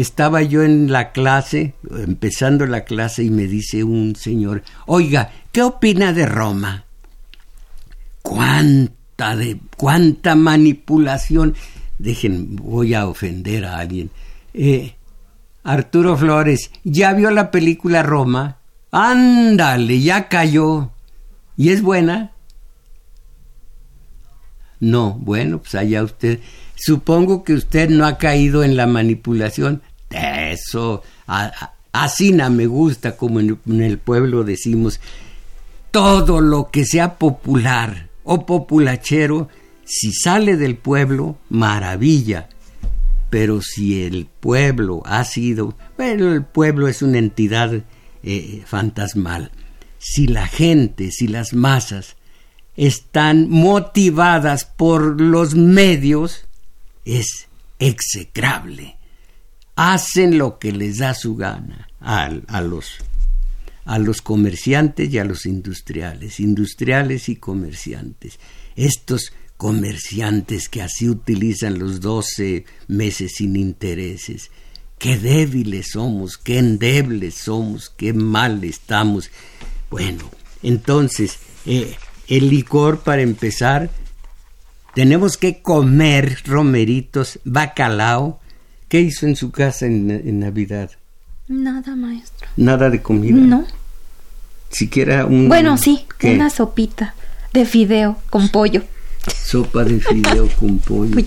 [0.00, 5.62] estaba yo en la clase, empezando la clase, y me dice un señor, oiga, ¿qué
[5.62, 6.84] opina de Roma?
[8.22, 11.56] ¿Cuánta de cuánta manipulación?
[11.98, 14.10] Dejen, voy a ofender a alguien.
[14.54, 14.94] Eh,
[15.64, 18.58] Arturo Flores, ¿ya vio la película Roma?
[18.92, 20.92] Ándale, ya cayó.
[21.56, 22.30] ¿Y es buena?
[24.78, 26.38] No, bueno, pues allá usted.
[26.76, 31.02] Supongo que usted no ha caído en la manipulación eso,
[31.92, 35.00] así no me gusta, como en, el pueblo decimos,
[35.90, 39.48] todo lo que sea popular o populachero,
[39.84, 42.48] si sale del pueblo, maravilla.
[43.30, 47.82] Pero si el pueblo ha sido, bueno, el pueblo es una entidad
[48.22, 49.50] eh, fantasmal.
[49.98, 52.16] Si la gente, si las masas
[52.76, 56.46] están motivadas por los medios,
[57.04, 58.97] es execrable
[59.78, 62.96] hacen lo que les da su gana a, los,
[63.84, 68.40] a los comerciantes y a los industriales, industriales y comerciantes.
[68.74, 74.50] Estos comerciantes que así utilizan los doce meses sin intereses.
[74.98, 79.30] Qué débiles somos, qué endebles somos, qué mal estamos.
[79.90, 80.28] Bueno,
[80.64, 81.94] entonces, eh,
[82.26, 83.90] el licor para empezar,
[84.96, 88.40] tenemos que comer romeritos, bacalao,
[88.88, 90.90] ¿Qué hizo en su casa en, Navidad?
[91.46, 92.48] Nada, maestro.
[92.56, 93.36] ¿Nada de comida?
[93.36, 93.66] No.
[94.70, 95.48] Siquiera un...
[95.48, 97.14] Bueno, sí, una sopita
[97.52, 98.82] de fideo con pollo.
[99.34, 101.22] Sopa de fideo con pollo.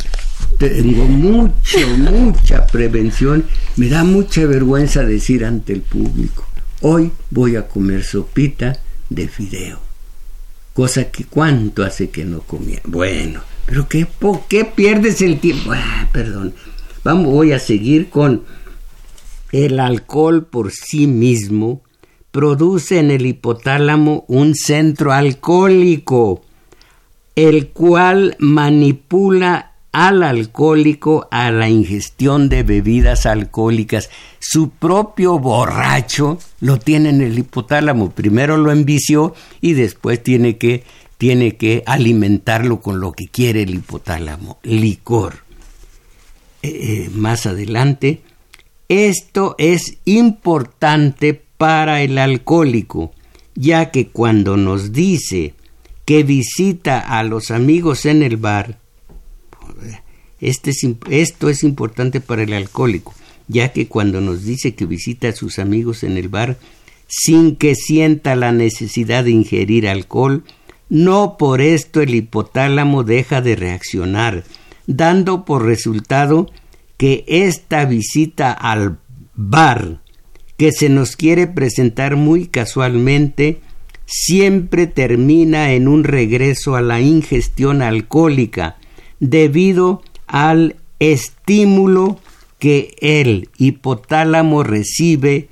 [0.58, 3.46] Tengo mucha, mucha prevención.
[3.78, 6.48] Me da mucha vergüenza decir ante el público.
[6.82, 9.80] Hoy voy a comer sopita de fideo.
[10.74, 12.82] Cosa que cuánto hace que no comía.
[12.86, 15.72] Bueno, pero ¿qué, ¿por qué pierdes el tiempo?
[15.74, 16.54] Ah, perdón.
[17.04, 18.44] Vamos, voy a seguir con
[19.52, 21.82] el alcohol por sí mismo
[22.32, 26.44] produce en el hipotálamo un centro alcohólico,
[27.36, 34.10] el cual manipula al alcohólico a la ingestión de bebidas alcohólicas.
[34.40, 38.12] Su propio borracho lo tiene en el hipotálamo.
[38.12, 40.86] Primero lo envició y después tiene que,
[41.18, 45.41] tiene que alimentarlo con lo que quiere el hipotálamo, licor.
[46.64, 48.22] Eh, eh, más adelante,
[48.88, 53.12] esto es importante para el alcohólico,
[53.56, 55.54] ya que cuando nos dice
[56.06, 58.78] que visita a los amigos en el bar,
[60.40, 60.72] este
[61.10, 63.14] esto es importante para el alcohólico,
[63.48, 66.58] ya que cuando nos dice que visita a sus amigos en el bar,
[67.08, 70.44] sin que sienta la necesidad de ingerir alcohol,
[70.90, 74.44] no por esto el hipotálamo deja de reaccionar,
[74.98, 76.50] dando por resultado
[76.98, 79.00] que esta visita al
[79.36, 80.02] bar
[80.58, 83.62] que se nos quiere presentar muy casualmente,
[84.06, 88.78] siempre termina en un regreso a la ingestión alcohólica
[89.20, 92.20] debido al estímulo
[92.60, 95.50] que el hipotálamo recibe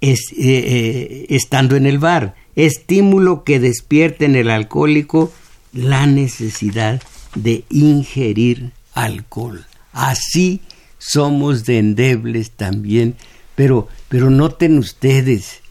[0.00, 5.30] eh, eh, estando en el bar, estímulo que despierta en el alcohólico
[5.72, 7.02] la necesidad
[7.34, 9.66] de ingerir alcohol.
[9.92, 10.60] Así
[10.98, 13.16] somos de endebles también
[13.58, 15.62] pero, pero noten ustedes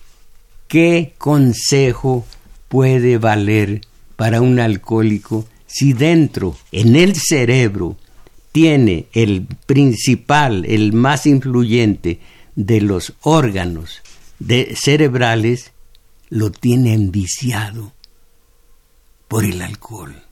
[0.68, 2.28] qué consejo
[2.68, 3.80] puede valer
[4.18, 7.96] para un alcohólico si dentro, en el cerebro,
[8.52, 12.20] tiene el principal, el más influyente
[12.56, 14.02] de los órganos
[14.40, 15.72] de cerebrales,
[16.30, 17.94] lo tiene enviciado
[19.30, 20.24] por el alcohol.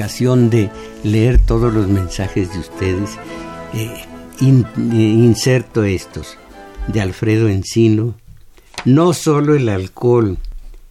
[0.00, 0.70] De
[1.04, 3.10] leer todos los mensajes de ustedes,
[3.74, 3.90] eh,
[4.40, 6.38] eh, inserto estos,
[6.88, 8.14] de Alfredo Encino,
[8.84, 10.38] no solo el alcohol,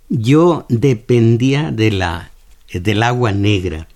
[0.09, 2.31] yo dependía de la,
[2.71, 3.87] del agua negra,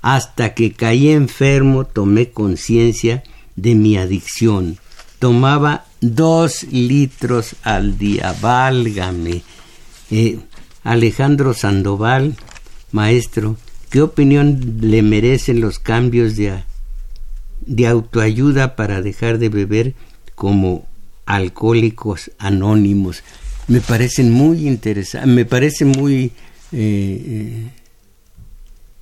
[0.00, 3.22] hasta que caí enfermo tomé conciencia
[3.56, 4.78] de mi adicción.
[5.18, 9.42] Tomaba dos litros al día, válgame.
[10.10, 10.38] Eh,
[10.82, 12.34] Alejandro Sandoval,
[12.90, 13.56] maestro,
[13.92, 16.64] ¿Qué opinión le merecen los cambios de,
[17.60, 19.92] de autoayuda para dejar de beber
[20.34, 20.88] como
[21.26, 23.22] alcohólicos anónimos?
[23.68, 26.32] Me parecen muy interesantes, me parecen muy, eh,
[26.72, 27.70] eh,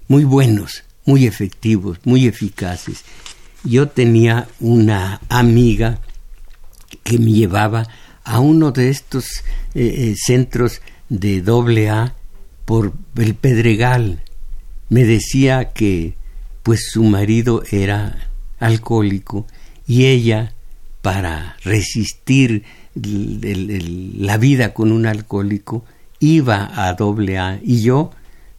[0.09, 3.05] muy buenos, muy efectivos, muy eficaces.
[3.63, 6.01] Yo tenía una amiga
[7.05, 7.87] que me llevaba
[8.25, 12.17] a uno de estos eh, centros de doble A
[12.65, 14.25] por el Pedregal
[14.91, 16.15] me decía que
[16.63, 18.29] pues su marido era
[18.59, 19.47] alcohólico
[19.87, 20.53] y ella
[21.01, 22.65] para resistir
[22.95, 25.85] la vida con un alcohólico
[26.19, 28.11] iba a doble A y yo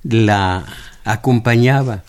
[0.04, 0.66] la
[1.04, 2.04] acompañaba.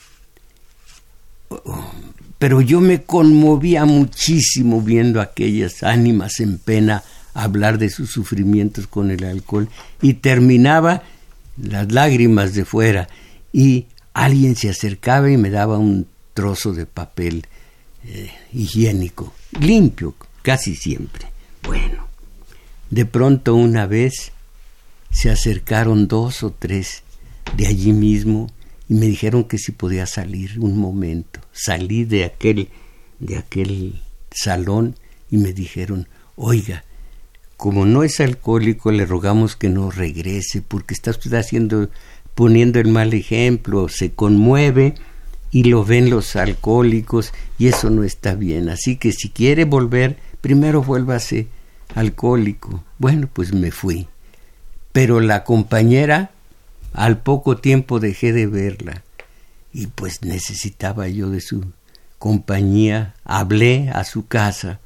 [2.39, 7.03] Pero yo me conmovía muchísimo viendo aquellas ánimas en pena
[7.35, 9.69] hablar de sus sufrimientos con el alcohol
[10.01, 11.03] y terminaba
[11.61, 13.09] las lágrimas de fuera
[13.53, 17.47] y alguien se acercaba y me daba un trozo de papel
[18.05, 21.27] eh, higiénico, limpio casi siempre.
[21.63, 22.09] Bueno,
[22.91, 24.33] de pronto una vez
[25.11, 27.03] se acercaron dos o tres
[27.57, 28.51] de allí mismo
[28.89, 31.41] y me dijeron que si podía salir un momento.
[31.53, 32.69] Salí de aquel
[33.21, 34.03] de aquel
[34.33, 34.97] salón
[35.31, 36.85] y me dijeron, "Oiga,
[37.57, 41.89] como no es alcohólico, le rogamos que no regrese porque está usted haciendo
[42.35, 44.95] poniendo el mal ejemplo, se conmueve
[45.51, 48.69] y lo ven los alcohólicos y eso no está bien.
[48.69, 51.49] Así que si quiere volver, primero vuélvase
[51.95, 52.83] alcohólico.
[52.99, 54.09] Bueno, pues me fui.
[54.93, 56.31] Pero la compañera,
[56.95, 59.03] al poco tiempo dejé de verla
[59.73, 61.65] y pues necesitaba yo de su
[62.19, 63.15] compañía.
[63.25, 64.81] Hablé a su casa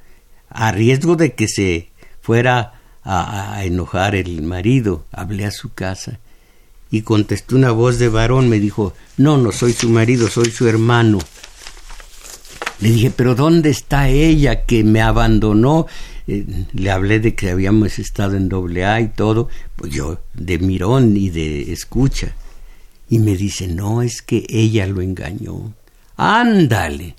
[0.49, 1.91] a riesgo de que se
[2.21, 5.05] fuera a, a enojar el marido.
[5.13, 6.19] Hablé a su casa
[6.91, 10.69] Y contestó una voz de varón, me dijo, no, no soy su marido, soy su
[10.69, 11.19] hermano.
[12.81, 15.87] Le dije, pero ¿dónde está ella que me abandonó?
[16.27, 20.59] Eh, le hablé de que habíamos estado en doble A y todo, pues yo de
[20.59, 22.35] mirón y de escucha.
[23.09, 25.73] Y me dice, no, es que ella lo engañó.
[26.17, 27.15] Ándale.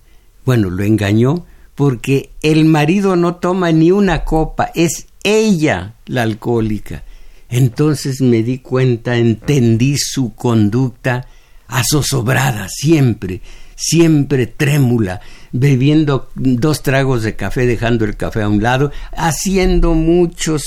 [0.45, 1.45] Bueno, lo engañó
[1.75, 7.03] porque el marido no toma ni una copa, es ella la alcohólica.
[7.49, 11.27] Entonces me di cuenta, entendí su conducta
[11.67, 13.41] azozobrada siempre,
[13.75, 15.21] siempre trémula,
[15.51, 20.63] bebiendo dos tragos de café, dejando el café a un lado, haciendo muchos,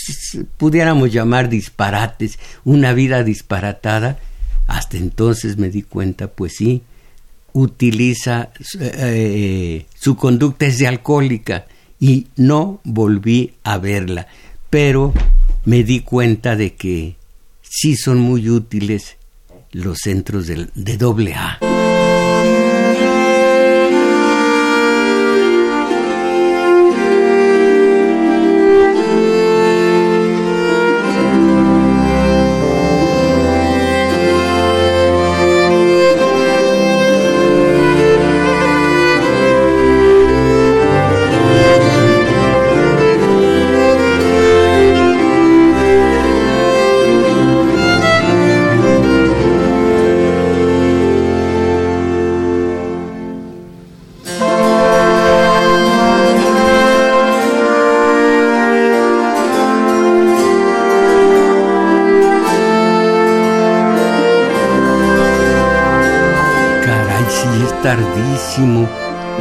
[0.57, 4.19] pudiéramos llamar disparates, una vida disparatada.
[4.67, 6.83] Hasta entonces me di cuenta, pues sí,
[7.53, 11.67] utiliza, eh, su conducta es de alcohólica
[11.99, 14.29] y no volví a verla,
[14.71, 15.13] pero
[15.65, 17.17] me di cuenta de que
[17.63, 19.17] sí son muy útiles
[19.73, 21.59] los centros de, de doble A.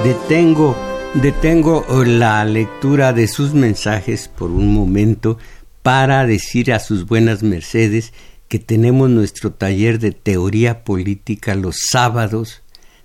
[0.03, 0.77] Detengo,
[1.13, 5.37] detengo la lectura de sus mensajes por un momento
[5.81, 8.13] para decir a sus buenas mercedes
[8.47, 12.61] que tenemos nuestro taller de teoría política los sábados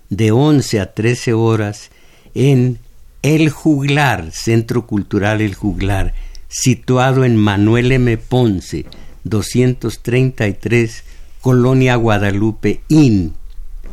[0.09, 1.91] de 11 a 13 horas
[2.33, 2.79] en
[3.21, 6.13] El Juglar, Centro Cultural El Juglar,
[6.47, 8.17] situado en Manuel M.
[8.17, 8.85] Ponce,
[9.25, 11.03] 233,
[11.41, 13.33] Colonia Guadalupe, IN.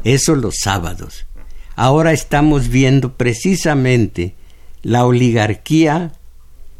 [0.05, 1.27] Eso los sábados
[1.77, 4.35] ahora estamos viendo precisamente
[4.83, 6.13] la oligarquía,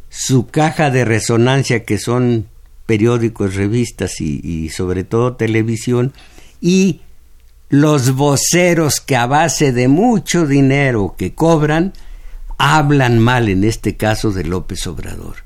[0.09, 2.47] su caja de resonancia que son
[2.85, 6.13] periódicos, revistas y, sobre todo televisión,
[6.61, 7.01] y
[7.69, 11.93] los voceros que a base de mucho dinero que cobran,
[12.57, 15.37] hablan mal en este caso de López Obrador.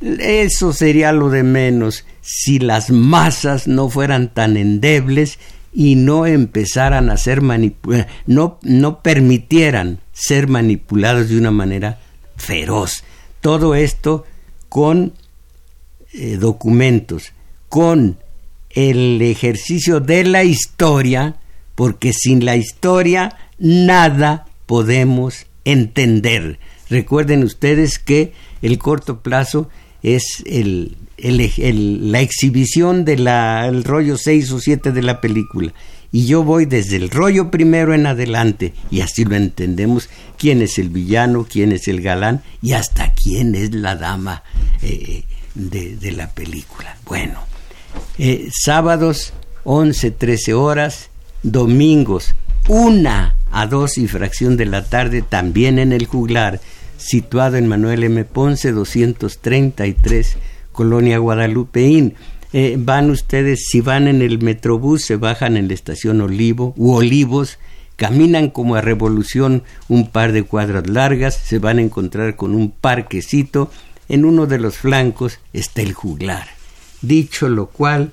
[0.00, 5.38] Eso sería lo de menos si las masas no fueran tan endebles
[5.74, 11.98] y no empezaran a ser manipulados, no, no permitieran ser manipulados de una manera
[12.36, 13.02] feroz.
[13.40, 14.24] Todo esto
[14.68, 15.12] con
[16.12, 17.32] eh, documentos,
[17.68, 18.18] con
[18.70, 21.36] el ejercicio de la historia,
[21.74, 26.60] porque sin la historia nada podemos entender.
[26.88, 29.68] Recuerden ustedes que el corto plazo
[30.02, 30.96] es el,
[31.32, 35.72] la exhibición del rollo 6 o 7 de la película.
[36.12, 40.08] Y yo voy desde el rollo primero en adelante, y así lo entendemos,
[40.38, 44.44] quién es el villano, quién es el galán, y hasta quién es la dama
[44.82, 45.24] eh,
[45.56, 46.96] de, la película.
[47.04, 47.40] Bueno,
[48.18, 49.32] eh, sábados
[49.64, 51.10] 11, 13 horas,
[51.42, 52.34] domingos
[52.68, 56.60] 1 a 2 y fracción de la tarde, también en el juglar,
[56.96, 58.24] situado en Manuel M.
[58.24, 60.36] Ponce 233
[60.74, 62.14] Colonia Guadalupeín.
[62.52, 66.92] Eh, van ustedes, si van en el Metrobús, se bajan en la estación Olivo u
[66.92, 67.58] Olivos,
[67.96, 72.70] caminan como a revolución un par de cuadras largas, se van a encontrar con un
[72.70, 73.70] parquecito,
[74.08, 76.46] en uno de los flancos está el juglar.
[77.00, 78.12] Dicho lo cual,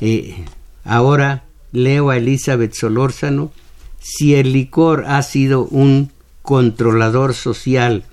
[0.00, 0.44] eh,
[0.84, 3.50] ahora leo a Elizabeth Solórzano,
[3.98, 6.10] si el licor ha sido un
[6.42, 8.04] controlador social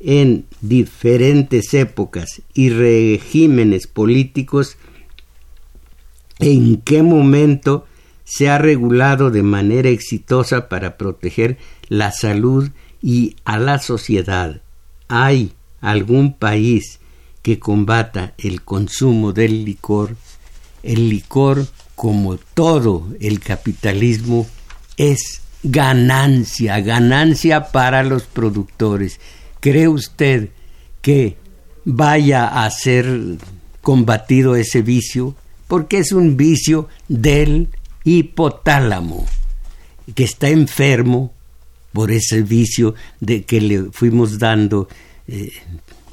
[0.00, 4.76] en diferentes épocas y regímenes políticos,
[6.38, 7.86] en qué momento
[8.24, 12.70] se ha regulado de manera exitosa para proteger la salud
[13.02, 14.60] y a la sociedad.
[15.08, 17.00] ¿Hay algún país
[17.42, 20.16] que combata el consumo del licor?
[20.82, 24.46] El licor, como todo el capitalismo,
[24.96, 29.18] es ganancia, ganancia para los productores
[29.60, 30.50] ¿Cree usted
[31.02, 31.36] que
[31.84, 33.38] vaya a ser
[33.82, 35.34] combatido ese vicio?
[35.66, 37.68] Porque es un vicio del
[38.04, 39.26] hipotálamo,
[40.14, 41.32] que está enfermo
[41.92, 44.88] por ese vicio de que le fuimos dando
[45.26, 45.52] eh,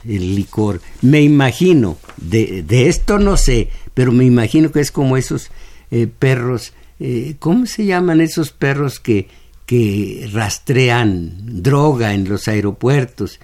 [0.08, 0.82] el licor.
[1.02, 5.50] Me imagino, de, de, esto no sé, pero me imagino que es como esos
[5.92, 9.28] eh, perros, eh, ¿cómo se llaman esos perros que,
[9.66, 13.40] que rastrean droga en los aeropuertos?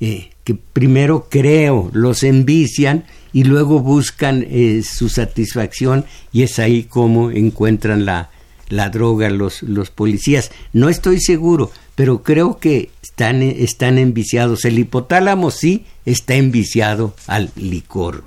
[0.00, 4.46] Eh, que primero creo los envician y luego buscan
[4.82, 8.30] su satisfacción y es ahí como encuentran la,
[8.68, 10.50] la droga los, los policías.
[10.72, 14.64] No estoy seguro, pero creo que están, están enviciados.
[14.64, 18.24] El hipotálamo sí está enviciado al licor.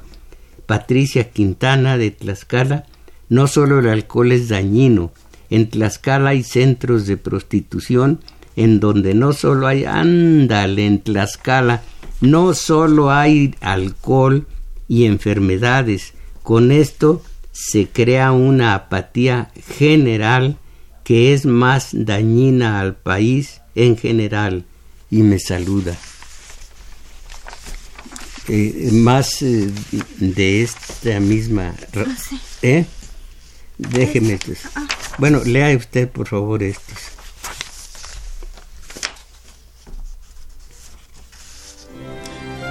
[0.66, 2.86] Patricia Quintana de Tlaxcala,
[3.30, 5.12] no solo el alcohol es dañino,
[5.50, 8.20] en Tlaxcala hay centros de prostitución
[8.56, 11.84] en donde no solo hay, ándale, en Tlaxcala,
[12.22, 14.48] no solo hay alcohol
[14.88, 17.22] y enfermedades, con esto
[17.52, 20.58] se crea una apatía general
[21.04, 24.66] que es más dañina al país en general
[25.10, 25.96] y me saluda.
[28.50, 29.70] Eh, más eh,
[30.20, 31.76] de esta misma...
[31.96, 32.06] Ah,
[32.62, 32.86] ¿Eh?
[33.78, 34.40] Déjeme.
[34.46, 34.62] Pues.
[34.76, 34.88] Ah.
[35.18, 36.98] Bueno, lea usted por favor estos.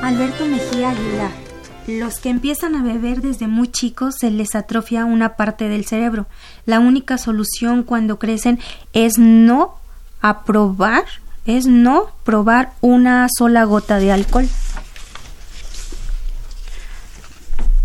[0.03, 1.47] Alberto Mejía Aguilar
[1.87, 6.27] los que empiezan a beber desde muy chicos se les atrofia una parte del cerebro.
[6.65, 8.59] La única solución cuando crecen
[8.93, 9.77] es no
[10.21, 11.05] aprobar,
[11.45, 14.49] es no probar una sola gota de alcohol.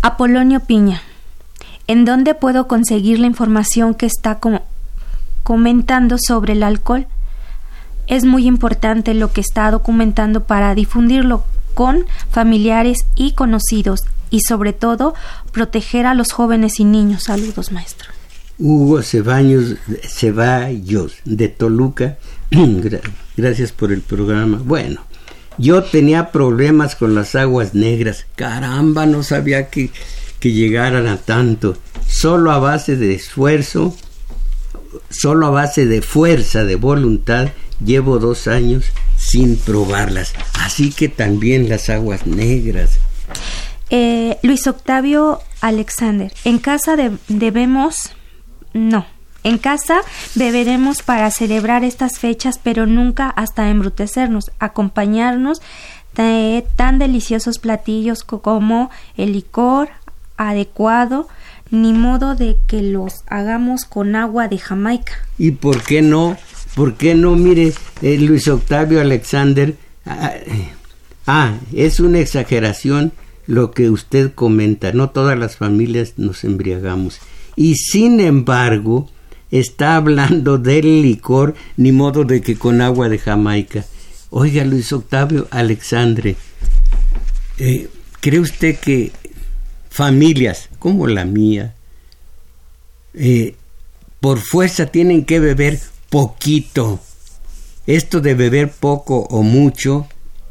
[0.00, 1.00] Apolonio Piña.
[1.86, 4.38] ¿En dónde puedo conseguir la información que está
[5.42, 7.06] comentando sobre el alcohol?
[8.06, 14.72] Es muy importante lo que está documentando para difundirlo con familiares y conocidos y sobre
[14.72, 15.14] todo
[15.52, 17.24] proteger a los jóvenes y niños.
[17.24, 18.10] Saludos, maestro.
[18.58, 22.18] Hugo Ceballos, Ceballos de Toluca,
[23.36, 24.60] gracias por el programa.
[24.64, 25.00] Bueno,
[25.58, 28.26] yo tenía problemas con las aguas negras.
[28.36, 29.90] Caramba, no sabía que,
[30.42, 31.76] que llegaran a tanto.
[32.08, 33.96] Solo a base de esfuerzo,
[35.08, 38.86] solo a base de fuerza, de voluntad, llevo dos años
[39.16, 40.34] sin probarlas.
[40.54, 42.98] Así que también las aguas negras.
[43.88, 46.96] Eh, Luis Octavio Alexander, en casa
[47.28, 48.10] debemos...
[48.74, 49.06] No,
[49.44, 50.00] en casa
[50.34, 55.62] beberemos para celebrar estas fechas, pero nunca hasta embrutecernos, acompañarnos
[56.16, 59.90] de tan deliciosos platillos como el licor
[60.36, 61.28] adecuado,
[61.70, 65.12] ni modo de que los hagamos con agua de Jamaica.
[65.38, 66.36] ¿Y por qué no
[66.74, 69.76] ¿Por qué no mire eh, Luis Octavio Alexander?
[70.06, 70.32] Ah,
[71.26, 73.12] ah, es una exageración
[73.46, 74.92] lo que usted comenta.
[74.92, 77.18] No todas las familias nos embriagamos.
[77.56, 79.10] Y sin embargo,
[79.50, 83.84] está hablando del licor, ni modo de que con agua de Jamaica.
[84.30, 86.36] Oiga, Luis Octavio Alexandre,
[87.58, 89.12] eh, ¿cree usted que
[89.92, 91.74] familias como la mía,
[93.14, 93.54] eh,
[94.20, 95.78] por fuerza tienen que beber
[96.08, 97.00] poquito.
[97.86, 100.06] Esto de beber poco o mucho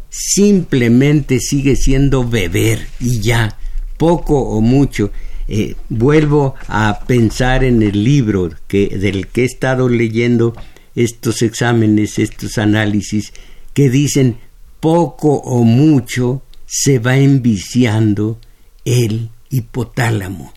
[0.09, 3.57] simplemente sigue siendo beber y ya,
[3.97, 5.11] poco o mucho.
[5.47, 10.53] Eh, vuelvo a pensar en el libro que, del que he estado leyendo
[10.95, 13.33] estos exámenes, estos análisis,
[13.73, 14.37] que dicen
[14.79, 18.39] poco o mucho se va enviciando
[18.85, 20.53] el hipotálamo.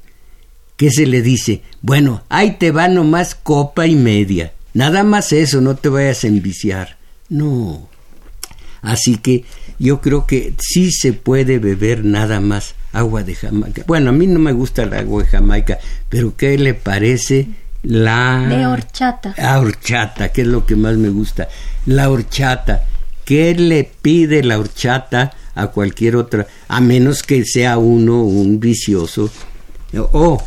[0.76, 1.62] ¿Qué se le dice?
[1.82, 4.52] Bueno, ahí te va nomás copa y media.
[4.72, 6.96] Nada más eso, no te vayas a enviciar.
[7.28, 7.88] No.
[8.82, 9.44] Así que
[9.78, 13.84] yo creo que sí se puede beber nada más agua de Jamaica.
[13.86, 17.48] Bueno, a mí no me gusta el agua de Jamaica, pero ¿qué le parece
[17.82, 18.46] la...
[18.48, 19.34] De horchata.
[19.36, 21.48] La horchata, que es lo que más me gusta.
[21.86, 22.84] La horchata.
[23.24, 26.46] ¿Qué le pide la horchata a cualquier otra?
[26.68, 29.30] A menos que sea uno un vicioso.
[30.12, 30.42] O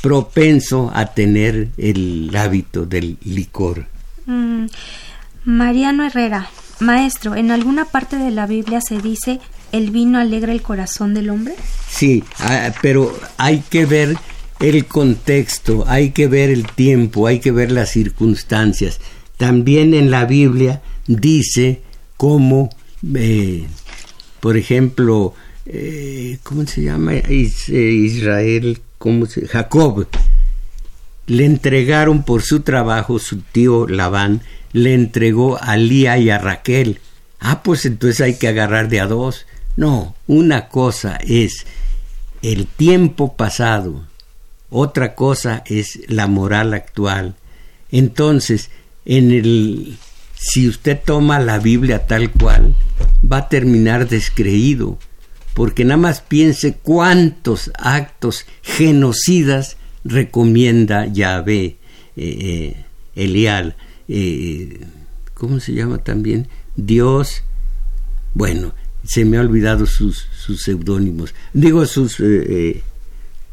[0.00, 3.86] propenso a tener el hábito del licor.
[4.26, 4.66] Mm,
[5.44, 6.48] Mariano Herrera,
[6.80, 9.40] maestro, ¿en alguna parte de la Biblia se dice
[9.72, 11.54] el vino alegra el corazón del hombre?
[11.88, 14.16] Sí, ah, pero hay que ver
[14.60, 19.00] el contexto, hay que ver el tiempo, hay que ver las circunstancias.
[19.36, 21.82] También en la Biblia dice
[22.16, 22.70] cómo,
[23.14, 23.66] eh,
[24.40, 25.34] por ejemplo,
[25.66, 27.14] eh, ¿cómo se llama?
[27.14, 30.06] Israel como Jacob,
[31.26, 37.00] le entregaron por su trabajo, su tío Labán le entregó a Lía y a Raquel.
[37.38, 39.46] Ah, pues entonces hay que agarrar de a dos.
[39.76, 41.66] No, una cosa es
[42.42, 44.06] el tiempo pasado,
[44.68, 47.36] otra cosa es la moral actual.
[47.90, 48.70] Entonces,
[49.04, 49.98] en el
[50.40, 52.74] si usted toma la Biblia tal cual,
[53.30, 54.98] va a terminar descreído,
[55.52, 61.76] porque nada más piense cuántos actos genocidas recomienda Yahvé, eh,
[62.16, 62.84] eh,
[63.14, 63.76] Elial,
[64.08, 64.80] eh,
[65.34, 66.48] ¿cómo se llama también?
[66.74, 67.42] Dios,
[68.32, 68.72] bueno,
[69.04, 72.16] se me ha olvidado sus, sus seudónimos, digo sus,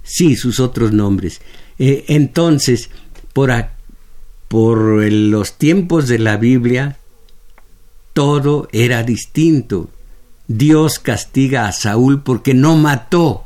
[0.04, 1.42] sí, sus otros nombres.
[1.78, 2.90] entonces,
[3.34, 3.52] por,
[4.48, 6.98] por los tiempos de la Biblia,
[8.14, 9.90] todo era distinto.
[10.48, 13.44] Dios castiga a Saúl porque no mató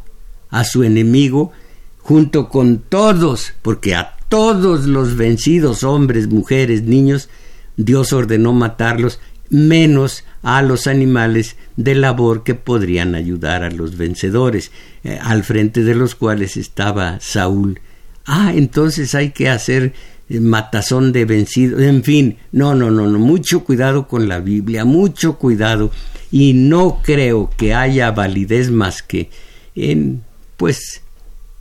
[0.49, 1.51] a su enemigo
[1.97, 7.29] junto con todos, porque a todos los vencidos hombres, mujeres, niños,
[7.77, 14.71] Dios ordenó matarlos, menos a los animales de labor que podrían ayudar a los vencedores,
[15.03, 17.81] eh, al frente de los cuales estaba Saúl.
[18.25, 19.93] Ah, entonces hay que hacer
[20.39, 25.37] matazón de vencido, en fin, no, no, no, no, mucho cuidado con la Biblia, mucho
[25.37, 25.91] cuidado,
[26.31, 29.29] y no creo que haya validez más que
[29.75, 30.23] en,
[30.57, 31.01] pues,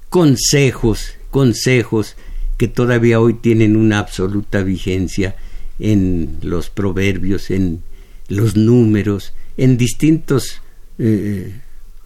[0.08, 2.16] consejos, consejos
[2.56, 5.36] que todavía hoy tienen una absoluta vigencia
[5.78, 7.82] en los proverbios, en
[8.28, 10.60] los números, en distintos
[10.98, 11.52] eh,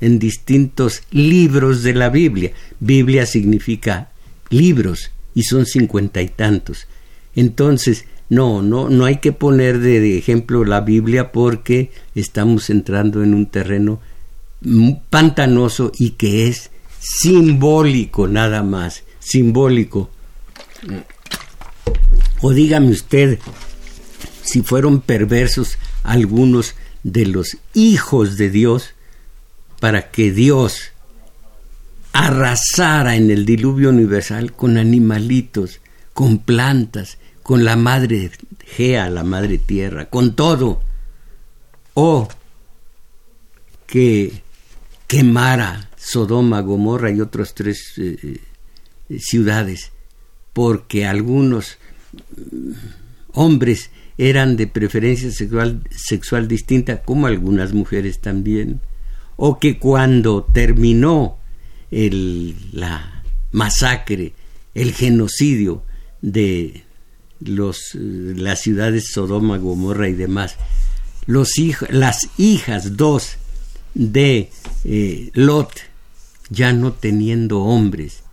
[0.00, 2.52] en distintos libros de la Biblia.
[2.78, 4.10] Biblia significa
[4.50, 6.86] libros, y son cincuenta y tantos.
[7.34, 13.34] Entonces, no, no, no hay que poner de, ejemplo la Biblia porque estamos entrando en
[13.34, 14.00] un terreno
[15.10, 20.10] pantanoso y que es simbólico nada más, simbólico.
[22.40, 23.38] O dígame usted
[24.42, 28.94] si fueron perversos algunos de los hijos de Dios
[29.80, 30.93] para que Dios
[32.14, 35.80] arrasara en el diluvio universal con animalitos,
[36.12, 38.30] con plantas, con la madre
[38.64, 40.80] Gea, la madre tierra, con todo.
[41.94, 42.28] O
[43.88, 44.42] que
[45.08, 48.40] quemara Sodoma, Gomorra y otras tres eh,
[49.08, 49.90] eh, ciudades,
[50.52, 51.78] porque algunos
[52.36, 52.70] mm,
[53.32, 58.80] hombres eran de preferencia sexual, sexual distinta, como algunas mujeres también,
[59.34, 61.38] o que cuando terminó
[61.94, 63.22] el, la
[63.52, 64.32] masacre,
[64.74, 65.84] el genocidio
[66.20, 66.82] de
[67.40, 70.56] los, las ciudades Sodoma, Gomorra y demás.
[71.26, 71.52] Los
[71.88, 73.36] las hijas dos
[73.94, 74.50] de
[74.84, 75.70] eh, Lot,
[76.50, 78.24] ya no teniendo hombres,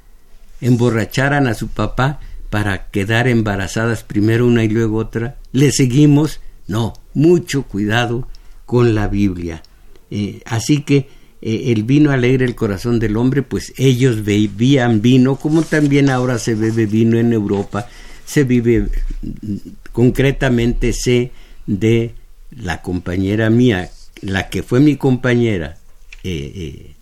[0.60, 5.38] emborracharan a su papá para quedar embarazadas primero una y luego otra.
[5.52, 6.42] ¿Le seguimos?
[6.68, 8.28] No, mucho cuidado
[8.66, 9.62] con la Biblia.
[10.10, 11.08] Eh, así que
[11.42, 16.38] eh, el vino alegra el corazón del hombre, pues ellos bebían vino, como también ahora
[16.38, 17.88] se bebe vino en Europa,
[18.26, 18.88] se vive,
[19.22, 19.56] mm,
[19.92, 21.32] concretamente sé
[21.66, 22.14] de
[22.52, 23.90] la compañera mía,
[24.22, 25.78] la que fue mi compañera
[26.24, 26.96] eh, eh,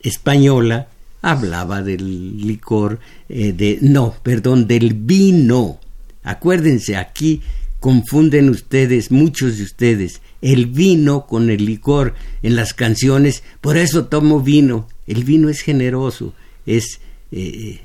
[0.00, 0.88] española,
[1.22, 5.78] hablaba del licor, de, no, perdón, del vino.
[6.22, 7.42] Acuérdense, aquí
[7.80, 14.06] confunden ustedes, muchos de ustedes, el vino con el licor en las canciones, por eso
[14.06, 14.86] tomo vino.
[15.06, 16.34] El vino es generoso,
[16.66, 17.00] es
[17.32, 17.80] eh,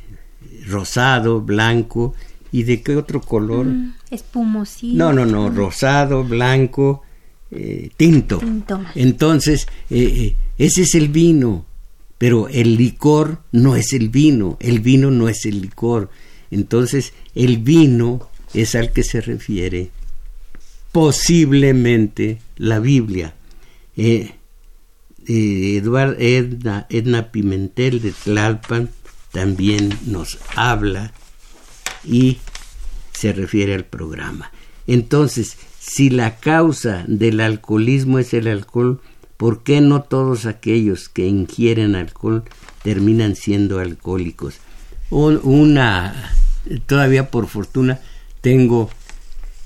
[0.67, 2.13] rosado, blanco,
[2.51, 3.65] ¿y de qué otro color?
[3.65, 4.97] Mm, espumosito.
[4.97, 7.01] No, no, no, rosado, blanco,
[7.51, 8.41] eh, tinto.
[8.95, 11.65] Entonces, eh, ese es el vino,
[12.17, 16.09] pero el licor no es el vino, el vino no es el licor.
[16.51, 19.91] Entonces, el vino es al que se refiere
[20.91, 23.33] posiblemente la Biblia.
[23.97, 24.31] Eh,
[25.27, 25.81] eh,
[26.19, 28.89] Edna, Edna Pimentel de Tlalpan
[29.31, 31.11] también nos habla
[32.05, 32.37] y
[33.11, 34.51] se refiere al programa.
[34.87, 39.01] Entonces, si la causa del alcoholismo es el alcohol,
[39.37, 42.43] ¿por qué no todos aquellos que ingieren alcohol
[42.83, 44.59] terminan siendo alcohólicos?
[45.09, 46.33] Una,
[46.85, 47.99] todavía por fortuna,
[48.45, 48.89] tengo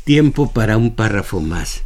[0.05, 1.83] tiempo para un párrafo más.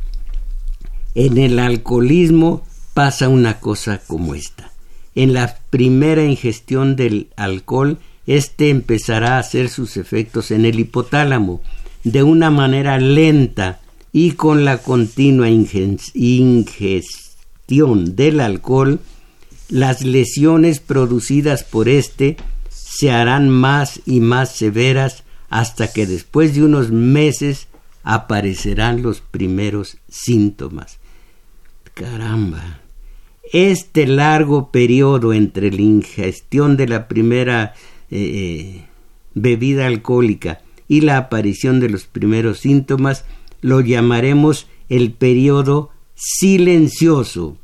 [1.15, 2.61] En el alcoholismo
[2.93, 4.71] pasa una cosa como esta.
[5.15, 11.63] En la primera ingestión del alcohol, éste empezará a hacer sus efectos en el hipotálamo
[12.03, 13.81] de una manera lenta
[14.11, 16.85] y con la continua ingestión
[18.15, 18.99] del alcohol,
[19.67, 22.37] las lesiones producidas por éste
[22.69, 25.23] se harán más y más severas
[25.53, 27.67] hasta que después de unos meses
[28.01, 30.97] aparecerán los primeros síntomas.
[31.93, 32.81] Caramba.
[33.51, 37.75] Este largo periodo entre la ingestión de la primera
[38.09, 38.85] eh, eh,
[39.35, 43.23] bebida alcohólica y la aparición de los primeros síntomas
[43.61, 47.59] lo llamaremos el periodo silencioso.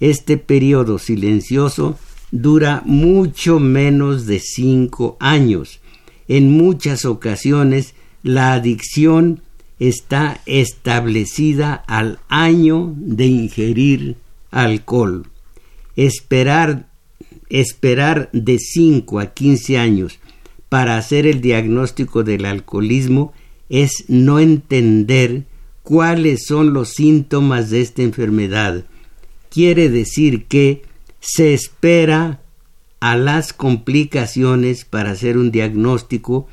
[0.00, 1.98] Este periodo silencioso
[2.30, 5.82] dura mucho menos de cinco años.
[6.28, 9.42] En muchas ocasiones la adicción
[9.78, 14.16] está establecida al año de ingerir
[14.50, 15.26] alcohol.
[15.96, 16.88] Esperar,
[17.48, 20.18] esperar de 5 a 15 años
[20.68, 23.32] para hacer el diagnóstico del alcoholismo
[23.68, 25.44] es no entender
[25.82, 28.84] cuáles son los síntomas de esta enfermedad.
[29.50, 30.82] Quiere decir que
[31.20, 32.40] se espera
[33.04, 36.48] a las complicaciones para hacer un diagnóstico,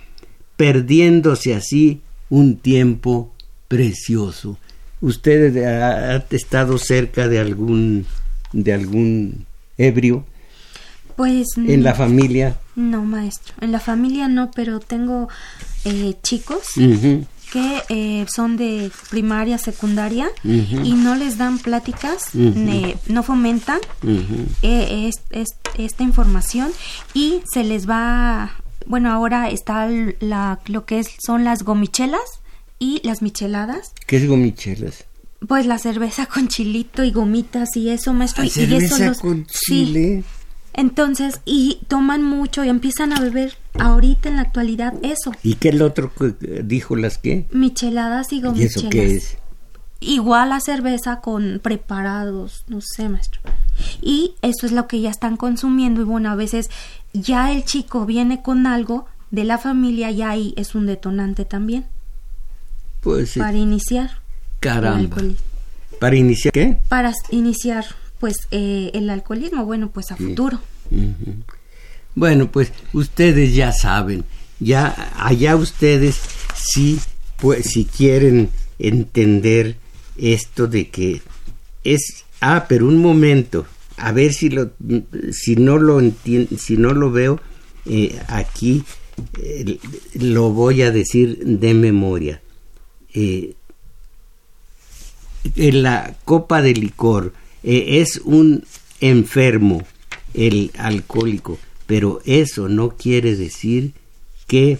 [0.58, 3.32] perdiéndose así un tiempo
[3.70, 4.58] precioso.
[5.00, 8.06] ¿Usted ha estado cerca de algún
[8.52, 9.46] de algún
[9.78, 10.26] ebrio?
[11.16, 12.58] Pues en la familia.
[12.76, 13.54] No, maestro.
[13.62, 15.30] En la familia no, pero tengo
[15.86, 16.68] eh, chicos
[17.52, 23.80] que eh, son de primaria, secundaria y no les dan pláticas, no fomentan
[24.62, 25.12] eh,
[25.78, 26.72] esta información
[27.14, 28.52] y se les va,
[28.86, 29.90] bueno, ahora está
[30.22, 32.22] la, lo que es, son las gomichelas
[32.80, 33.94] y las micheladas.
[34.08, 35.06] ¿Qué es gomichelas?
[35.46, 38.44] Pues la cerveza con chilito y gomitas y eso, maestro.
[38.44, 40.24] ¿La y cerveza eso con chile?
[40.74, 45.32] Entonces, y toman mucho y empiezan a beber ahorita en la actualidad eso.
[45.44, 46.12] ¿Y qué el otro
[46.64, 47.48] dijo las qué?
[47.52, 48.76] Micheladas y gomichelas.
[48.76, 49.38] ¿Y eso qué es?
[50.00, 53.42] Igual a cerveza con preparados, no sé, maestro.
[54.02, 56.70] Y eso es lo que ya están consumiendo y bueno, a veces
[57.14, 61.86] ya el chico viene con algo de la familia y ahí es un detonante también.
[63.02, 63.38] Pues.
[63.38, 64.22] Para iniciar.
[64.60, 65.18] Caramba.
[66.00, 66.78] ¿Para iniciar qué?
[66.90, 67.86] Para iniciar
[68.20, 70.60] pues eh, el alcoholismo, bueno, pues a futuro.
[72.16, 74.26] Bueno, pues ustedes ya saben,
[74.60, 76.20] ya allá ustedes
[76.56, 77.00] sí,
[77.38, 78.50] pues si quieren
[78.80, 79.78] entender
[80.18, 81.22] esto de que
[81.84, 83.66] es, ah, pero un momento,
[83.98, 84.72] a ver si lo,
[85.32, 87.40] si no lo entiendo, si no lo veo
[87.86, 88.84] eh, aquí,
[89.42, 89.80] eh,
[90.16, 92.42] lo voy a decir de memoria.
[93.14, 93.56] en
[95.84, 97.34] la copa de licor
[97.64, 98.64] eh, es un
[99.00, 99.84] enfermo
[100.34, 101.60] el alcohólico,
[101.92, 103.92] pero eso no quiere decir
[104.48, 104.78] que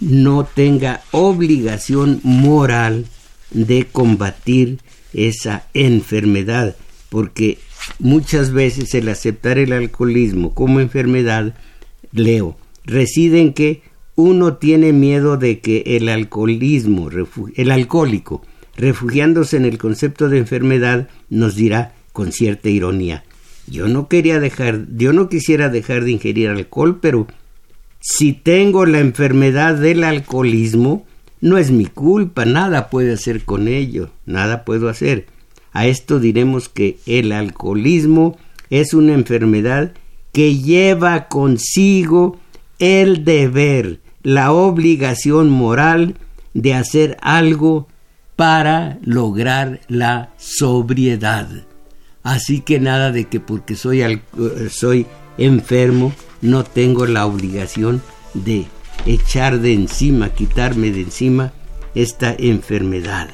[0.00, 3.06] no tenga obligación moral
[3.52, 4.80] de combatir
[5.14, 6.76] esa enfermedad,
[7.08, 7.56] porque
[7.98, 11.54] muchas veces el aceptar el alcoholismo como enfermedad,
[12.12, 13.80] leo, reside en que
[14.14, 17.08] uno tiene miedo de que el alcoholismo,
[17.54, 18.42] el alcohólico,
[18.76, 23.24] refugiándose en el concepto de enfermedad, nos dirá con cierta ironía,
[23.66, 27.26] yo no quería dejar, yo no quisiera dejar de ingerir alcohol, pero
[28.00, 31.06] si tengo la enfermedad del alcoholismo,
[31.40, 35.26] no es mi culpa, nada puedo hacer con ello, nada puedo hacer.
[35.72, 38.38] A esto diremos que el alcoholismo
[38.70, 39.92] es una enfermedad
[40.32, 42.38] que lleva consigo
[42.78, 46.16] el deber, la obligación moral
[46.54, 47.88] de hacer algo
[48.36, 51.48] para lograr la sobriedad.
[52.26, 54.20] Así que nada de que porque soy,
[54.68, 55.06] soy
[55.38, 56.12] enfermo
[56.42, 58.02] no tengo la obligación
[58.34, 58.66] de
[59.06, 61.52] echar de encima, quitarme de encima
[61.94, 63.28] esta enfermedad.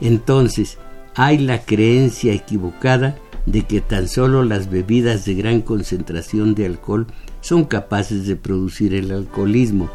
[0.00, 0.78] Entonces,
[1.14, 3.16] hay la creencia equivocada
[3.46, 7.06] de que tan solo las bebidas de gran concentración de alcohol
[7.40, 9.92] son capaces de producir el alcoholismo.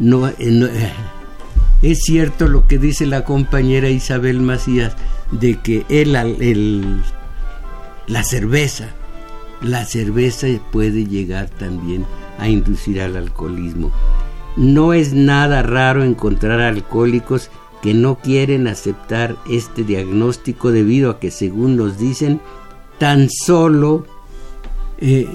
[0.00, 0.92] No, eh, eh,
[1.82, 4.96] es cierto lo que dice la compañera Isabel Macías
[5.30, 7.00] de que el, el
[8.06, 8.88] la cerveza.
[9.60, 12.06] La cerveza puede llegar también
[12.38, 13.92] a inducir al alcoholismo.
[14.56, 17.50] No es nada raro encontrar alcohólicos
[17.82, 22.40] que no quieren aceptar este diagnóstico debido a que, según nos dicen,
[22.98, 24.06] tan solo,
[24.98, 25.28] eh,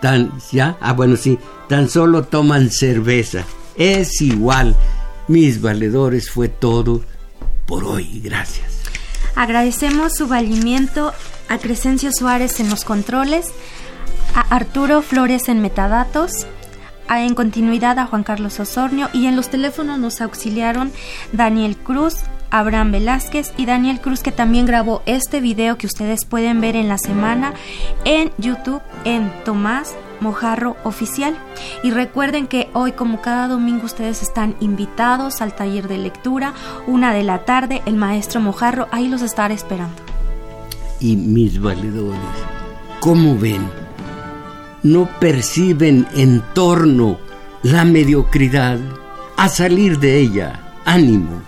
[0.00, 1.38] tan, ya, ah, bueno, sí,
[1.68, 3.44] tan solo toman cerveza.
[3.76, 4.76] Es igual.
[5.28, 7.02] Mis valedores fue todo
[7.66, 8.20] por hoy.
[8.22, 8.82] Gracias.
[9.34, 11.12] Agradecemos su valimiento
[11.48, 13.46] a Crescencio Suárez en los controles,
[14.34, 16.46] a Arturo Flores en metadatos,
[17.08, 20.92] a, en continuidad a Juan Carlos Osornio y en los teléfonos nos auxiliaron
[21.32, 22.16] Daniel Cruz,
[22.50, 26.88] Abraham Velázquez y Daniel Cruz que también grabó este video que ustedes pueden ver en
[26.88, 27.54] la semana
[28.04, 31.36] en YouTube en Tomás Mojarro Oficial.
[31.82, 36.54] Y recuerden que hoy, como cada domingo, ustedes están invitados al taller de lectura,
[36.86, 40.15] una de la tarde, el maestro Mojarro, ahí los estará esperando
[41.00, 42.20] y mis valedores,
[43.00, 43.62] ¿cómo ven?
[44.82, 47.18] No perciben en torno
[47.62, 48.78] la mediocridad.
[49.36, 51.42] A salir de ella, ánimo.